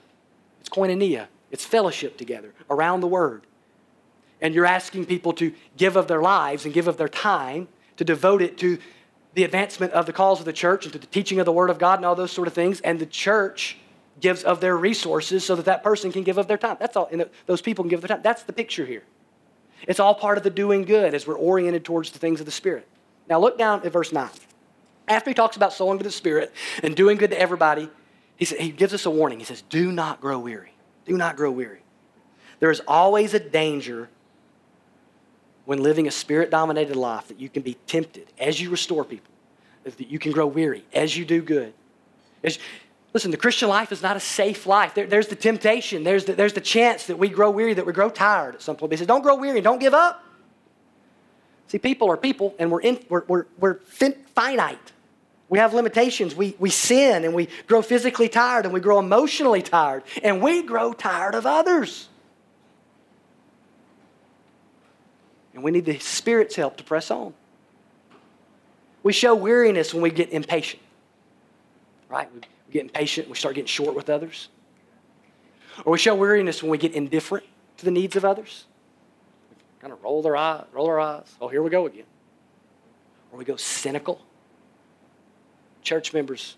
[0.60, 1.28] It's koinonia.
[1.52, 3.46] It's fellowship together around the Word.
[4.42, 7.68] And you're asking people to give of their lives and give of their time
[7.98, 8.80] to devote it to
[9.36, 11.70] the advancement of the cause of the church and to the teaching of the Word
[11.70, 12.82] of God and all those sort of things.
[12.82, 13.78] And the church
[14.20, 16.78] gives of their resources so that that person can give of their time.
[16.80, 17.08] That's all.
[17.12, 18.22] And those people can give their time.
[18.22, 19.04] That's the picture here.
[19.88, 22.52] It's all part of the doing good as we're oriented towards the things of the
[22.52, 22.88] Spirit.
[23.30, 24.30] Now look down at verse 9.
[25.08, 27.90] After he talks about sowing to the Spirit and doing good to everybody,
[28.38, 29.40] he, he gives us a warning.
[29.40, 30.74] He says, Do not grow weary.
[31.06, 31.82] Do not grow weary.
[32.60, 34.10] There is always a danger
[35.66, 39.32] when living a spirit dominated life that you can be tempted as you restore people,
[39.84, 41.74] that you can grow weary as you do good.
[42.44, 42.60] As,
[43.14, 44.96] listen, the Christian life is not a safe life.
[44.96, 47.94] There, there's the temptation, there's the, there's the chance that we grow weary, that we
[47.94, 48.92] grow tired at some point.
[48.92, 50.24] He says, Don't grow weary, don't give up.
[51.68, 54.92] See, people are people, and we're, in, we're, we're, we're fin- finite.
[55.50, 56.36] We have limitations.
[56.36, 60.64] We, we sin and we grow physically tired and we grow emotionally tired and we
[60.64, 62.10] grow tired of others.
[65.54, 67.36] And we need the Spirit's help to press on.
[69.04, 70.82] We show weariness when we get impatient,
[72.10, 72.30] right?
[72.74, 74.50] Get impatient, we start getting short with others.
[75.86, 77.46] Or we show weariness when we get indifferent
[77.78, 78.66] to the needs of others.
[79.50, 81.34] We kind of roll their eye, roll our eyes.
[81.42, 82.06] Oh, here we go again.
[83.32, 84.22] Or we go cynical
[85.84, 86.56] church members,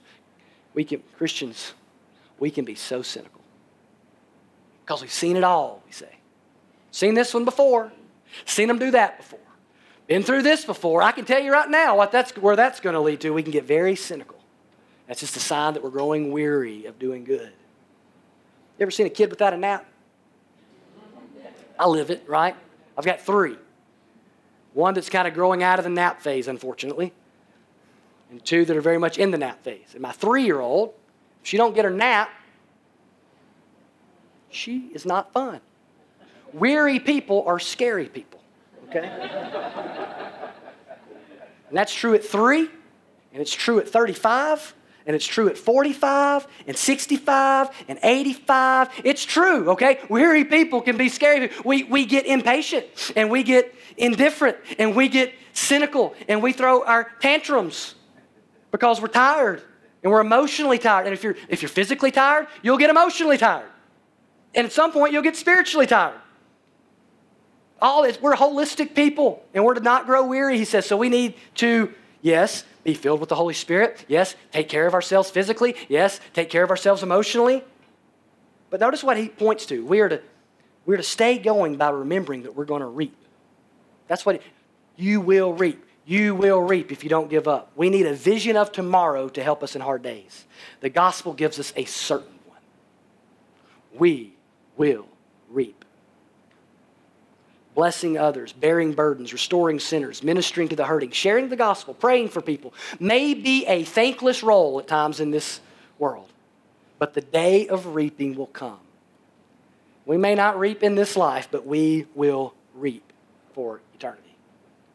[0.74, 1.74] we can, Christians,
[2.40, 3.42] we can be so cynical.
[4.84, 6.20] Because we've seen it all, we say.
[6.92, 7.92] Seen this one before,
[8.46, 9.40] seen them do that before,
[10.08, 11.02] been through this before.
[11.02, 13.32] I can tell you right now what that's, where that's going to lead to.
[13.32, 14.35] We can get very cynical.
[15.08, 17.52] That's just a sign that we're growing weary of doing good.
[18.78, 19.86] You ever seen a kid without a nap?
[21.78, 22.56] I live it, right?
[22.98, 23.58] I've got three.
[24.74, 27.14] One that's kind of growing out of the nap phase, unfortunately
[28.30, 29.88] and two that are very much in the nap phase.
[29.94, 30.94] And my three-year-old,
[31.42, 32.30] if she don't get her nap,
[34.50, 35.62] she is not fun.
[36.54, 38.42] Weary people are scary people,
[38.88, 39.08] okay?
[41.70, 42.70] and that's true at three,
[43.34, 44.74] and it's true at 35,
[45.06, 48.90] and it's true at 45 and 65 and 85.
[49.04, 50.00] It's true, okay?
[50.10, 51.52] Weary people can be scary.
[51.64, 52.86] We, we get impatient
[53.16, 57.96] and we get indifferent and we get cynical and we throw our tantrums
[58.72, 59.62] because we're tired
[60.04, 61.06] and we're emotionally tired.
[61.06, 63.70] And if you're, if you're physically tired, you'll get emotionally tired.
[64.56, 66.20] And at some point, you'll get spiritually tired.
[67.82, 70.86] All this, we're holistic people and we're to not grow weary, he says.
[70.86, 71.94] So we need to,
[72.26, 74.04] yes, be filled with the Holy Spirit.
[74.08, 75.76] Yes, take care of ourselves physically.
[75.88, 77.64] Yes, take care of ourselves emotionally.
[78.70, 79.86] But notice what he points to.
[79.86, 80.22] We are to,
[80.86, 83.16] we are to stay going by remembering that we're going to reap.
[84.08, 84.42] That's what he,
[85.04, 87.72] you will reap you will reap if you don't give up.
[87.76, 90.46] We need a vision of tomorrow to help us in hard days.
[90.82, 92.60] The gospel gives us a certain one.
[93.96, 94.34] We
[94.78, 95.08] will.
[97.76, 102.42] Blessing others, bearing burdens, restoring sinners, ministering to the hurting, sharing the gospel, praying for
[102.42, 105.60] people may be a thankless role at times in this
[106.00, 106.30] world,
[106.98, 108.80] but the day of reaping will come.
[110.06, 113.12] We may not reap in this life, but we will reap
[113.54, 114.22] for eternity.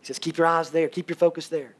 [0.00, 1.74] He says, keep your eyes there, keep your focus there.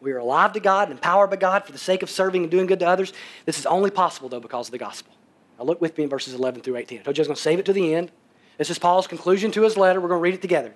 [0.00, 2.50] We are alive to God and empowered by God for the sake of serving and
[2.50, 3.12] doing good to others.
[3.46, 5.12] This is only possible, though, because of the gospel.
[5.58, 7.00] Now, look with me in verses 11 through 18.
[7.00, 8.12] I told you I was going to save it to the end.
[8.58, 10.00] This is Paul's conclusion to his letter.
[10.00, 10.74] We're going to read it together.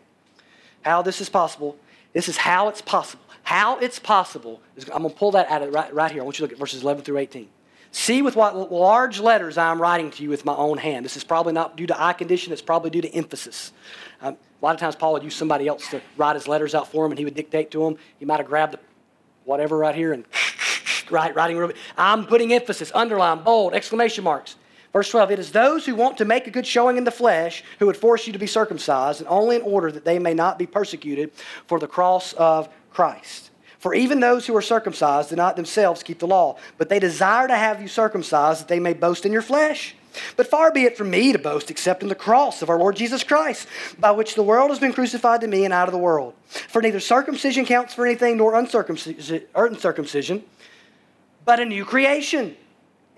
[0.82, 1.76] How this is possible.
[2.12, 3.24] This is how it's possible.
[3.42, 4.62] How it's possible.
[4.76, 6.22] Is, I'm going to pull that out of right, right here.
[6.22, 7.48] I want you to look at verses 11 through 18.
[7.90, 11.04] See with what large letters I'm writing to you with my own hand.
[11.04, 13.72] This is probably not due to eye condition, it's probably due to emphasis.
[14.22, 16.88] Um, a lot of times, Paul would use somebody else to write his letters out
[16.88, 17.98] for him, and he would dictate to him.
[18.18, 18.78] He might have grabbed the
[19.44, 20.24] whatever right here and
[21.10, 21.72] right, writing.
[21.98, 24.56] I'm putting emphasis, underline, bold, exclamation marks.
[24.92, 27.64] Verse 12, it is those who want to make a good showing in the flesh
[27.78, 30.58] who would force you to be circumcised, and only in order that they may not
[30.58, 31.32] be persecuted
[31.66, 33.50] for the cross of Christ.
[33.78, 37.48] For even those who are circumcised do not themselves keep the law, but they desire
[37.48, 39.96] to have you circumcised that they may boast in your flesh.
[40.36, 42.96] But far be it from me to boast except in the cross of our Lord
[42.96, 43.66] Jesus Christ,
[43.98, 46.34] by which the world has been crucified to me and out of the world.
[46.46, 50.44] For neither circumcision counts for anything nor er, uncircumcision,
[51.44, 52.56] but a new creation.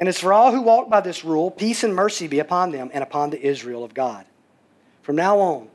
[0.05, 2.91] And as for all who walk by this rule, peace and mercy be upon them
[2.93, 4.27] and upon the Israel of God.
[5.01, 5.69] From now on,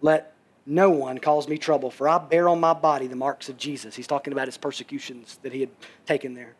[0.00, 0.32] let
[0.64, 3.94] no one cause me trouble, for I bear on my body the marks of Jesus.
[3.94, 5.68] He's talking about his persecutions that he had
[6.06, 6.54] taken there.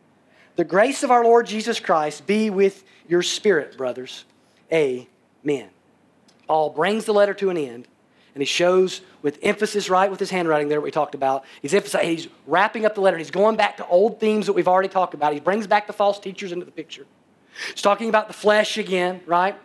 [0.57, 4.25] The grace of our Lord Jesus Christ be with your spirit, brothers.
[4.71, 5.69] Amen.
[6.47, 7.87] Paul brings the letter to an end,
[8.37, 11.43] and he shows with emphasis, right, with his handwriting there, what we talked about.
[11.59, 13.17] He's emphasizing, he's wrapping up the letter.
[13.17, 15.33] He's going back to old themes that we've already talked about.
[15.33, 17.07] He brings back the false teachers into the picture.
[17.71, 19.55] He's talking about the flesh again, right?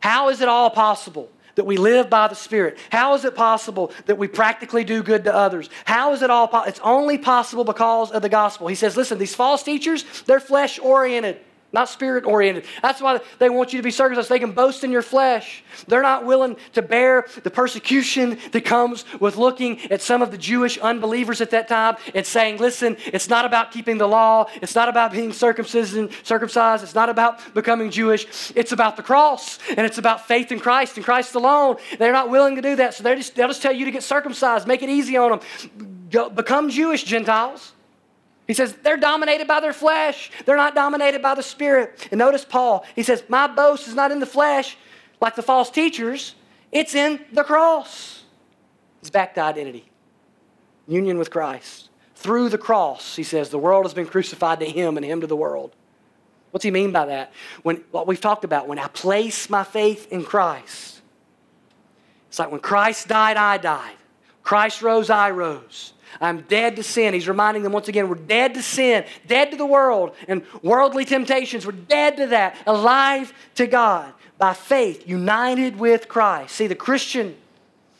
[0.00, 2.76] How is it all possible that we live by the Spirit?
[2.90, 5.70] How is it possible that we practically do good to others?
[5.86, 6.68] How is it all possible?
[6.68, 8.68] It's only possible because of the gospel.
[8.68, 11.40] He says, listen, these false teachers, they're flesh oriented
[11.72, 12.64] not spirit oriented.
[12.80, 14.28] That's why they want you to be circumcised.
[14.28, 15.62] They can boast in your flesh.
[15.88, 20.38] They're not willing to bear the persecution that comes with looking at some of the
[20.38, 24.48] Jewish unbelievers at that time and saying, listen, it's not about keeping the law.
[24.62, 26.82] It's not about being circumcised.
[26.82, 28.52] It's not about becoming Jewish.
[28.54, 31.76] It's about the cross and it's about faith in Christ and Christ alone.
[31.98, 32.94] They're not willing to do that.
[32.94, 35.40] So they just, they'll just tell you to get circumcised, make it easy on them.
[36.10, 37.72] Go, become Jewish, Gentiles.
[38.46, 40.30] He says they're dominated by their flesh.
[40.44, 42.08] They're not dominated by the Spirit.
[42.10, 44.76] And notice Paul, he says, My boast is not in the flesh
[45.20, 46.34] like the false teachers,
[46.72, 48.22] it's in the cross.
[49.00, 49.88] He's back to identity,
[50.86, 51.90] union with Christ.
[52.16, 55.26] Through the cross, he says, the world has been crucified to him and him to
[55.26, 55.76] the world.
[56.50, 57.32] What's he mean by that?
[57.62, 61.02] When what we've talked about, when I place my faith in Christ,
[62.28, 63.96] it's like when Christ died, I died.
[64.42, 65.92] Christ rose, I rose.
[66.20, 67.14] I'm dead to sin.
[67.14, 71.04] He's reminding them once again, we're dead to sin, dead to the world and worldly
[71.04, 71.66] temptations.
[71.66, 76.54] We're dead to that, alive to God by faith, united with Christ.
[76.54, 77.36] See, the Christian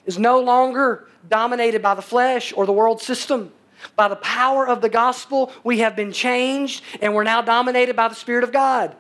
[0.05, 3.53] is no longer dominated by the flesh or the world system.
[3.95, 8.09] By the power of the gospel, we have been changed and we're now dominated by
[8.09, 8.97] the Spirit of God.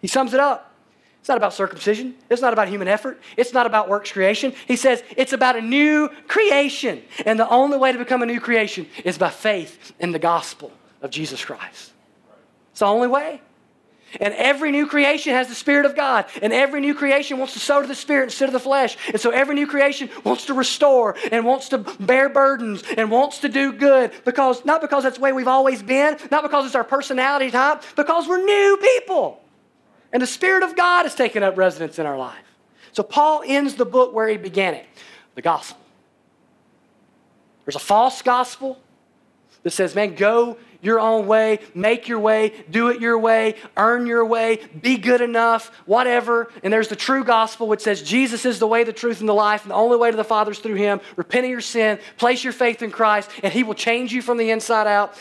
[0.00, 0.69] He sums it up.
[1.20, 2.14] It's not about circumcision.
[2.30, 3.20] It's not about human effort.
[3.36, 4.54] It's not about works creation.
[4.66, 7.02] He says it's about a new creation.
[7.26, 10.72] And the only way to become a new creation is by faith in the gospel
[11.02, 11.92] of Jesus Christ.
[12.70, 13.42] It's the only way.
[14.18, 16.24] And every new creation has the Spirit of God.
[16.40, 18.96] And every new creation wants to sow to the Spirit instead of the flesh.
[19.08, 23.38] And so every new creation wants to restore and wants to bear burdens and wants
[23.40, 24.10] to do good.
[24.24, 27.82] Because not because that's the way we've always been, not because it's our personality type,
[27.94, 29.40] because we're new people.
[30.12, 32.44] And the Spirit of God has taken up residence in our life.
[32.92, 34.86] So Paul ends the book where he began it
[35.36, 35.78] the gospel.
[37.64, 38.80] There's a false gospel
[39.62, 44.06] that says, man, go your own way, make your way, do it your way, earn
[44.06, 46.50] your way, be good enough, whatever.
[46.62, 49.34] And there's the true gospel which says Jesus is the way, the truth, and the
[49.34, 51.00] life, and the only way to the Father is through Him.
[51.16, 54.38] Repent of your sin, place your faith in Christ, and He will change you from
[54.38, 55.14] the inside out.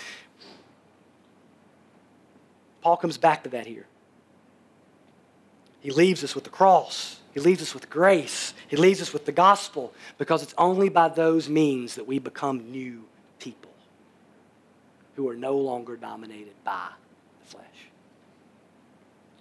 [2.81, 3.85] Paul comes back to that here.
[5.81, 7.19] He leaves us with the cross.
[7.33, 8.53] He leaves us with grace.
[8.67, 12.71] He leaves us with the gospel because it's only by those means that we become
[12.71, 13.05] new
[13.39, 13.71] people
[15.15, 16.89] who are no longer dominated by
[17.41, 17.65] the flesh.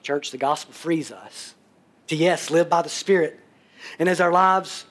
[0.03, 1.55] Church, the gospel frees us
[2.09, 3.39] to, yes, live by the Spirit.
[3.99, 4.85] And as our lives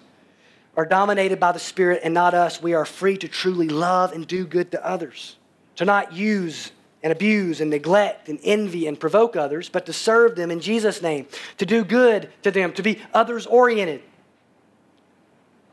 [0.76, 4.28] are dominated by the Spirit and not us, we are free to truly love and
[4.28, 5.36] do good to others,
[5.76, 6.72] to not use
[7.08, 11.02] and abuse and neglect and envy and provoke others, but to serve them in Jesus'
[11.02, 11.26] name,
[11.58, 14.02] to do good to them, to be others oriented.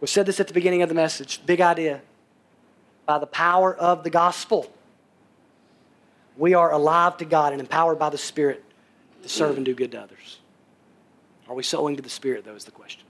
[0.00, 2.02] We said this at the beginning of the message big idea.
[3.04, 4.72] By the power of the gospel,
[6.36, 8.62] we are alive to God and empowered by the Spirit
[9.24, 10.38] to serve and do good to others.
[11.48, 13.02] Are we sowing to the Spirit, though, is the question.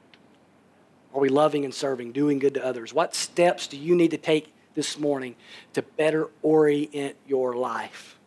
[1.12, 2.95] Are we loving and serving, doing good to others?
[2.95, 5.37] What steps do you need to take this morning
[5.72, 8.18] to better orient your life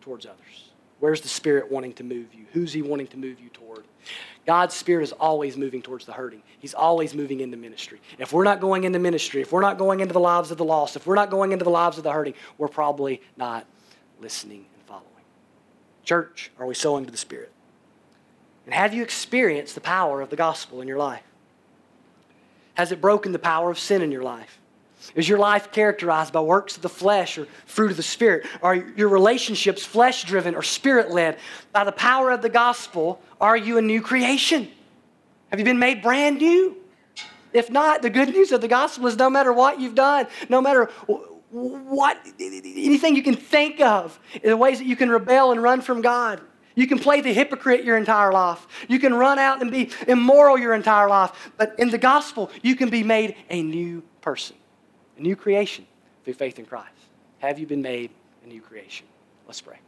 [0.00, 0.70] towards others?
[1.00, 2.46] Where's the Spirit wanting to move you?
[2.52, 3.84] Who's He wanting to move you toward?
[4.46, 6.42] God's Spirit is always moving towards the hurting.
[6.58, 8.00] He's always moving into ministry.
[8.18, 10.64] If we're not going into ministry, if we're not going into the lives of the
[10.64, 13.66] lost, if we're not going into the lives of the hurting, we're probably not
[14.20, 15.04] listening and following.
[16.04, 17.52] Church, are we sowing to the Spirit?
[18.64, 21.22] And have you experienced the power of the gospel in your life?
[22.74, 24.57] Has it broken the power of sin in your life?
[25.14, 28.46] Is your life characterized by works of the flesh or fruit of the Spirit?
[28.62, 31.38] Are your relationships flesh driven or spirit led?
[31.72, 34.68] By the power of the gospel, are you a new creation?
[35.50, 36.76] Have you been made brand new?
[37.52, 40.60] If not, the good news of the gospel is no matter what you've done, no
[40.60, 40.86] matter
[41.50, 46.02] what, anything you can think of, the ways that you can rebel and run from
[46.02, 46.42] God.
[46.74, 48.66] You can play the hypocrite your entire life.
[48.86, 51.50] You can run out and be immoral your entire life.
[51.56, 54.54] But in the gospel, you can be made a new person
[55.18, 55.86] a new creation
[56.24, 56.92] through faith in Christ.
[57.38, 58.10] Have you been made
[58.44, 59.06] a new creation?
[59.46, 59.78] Let's pray.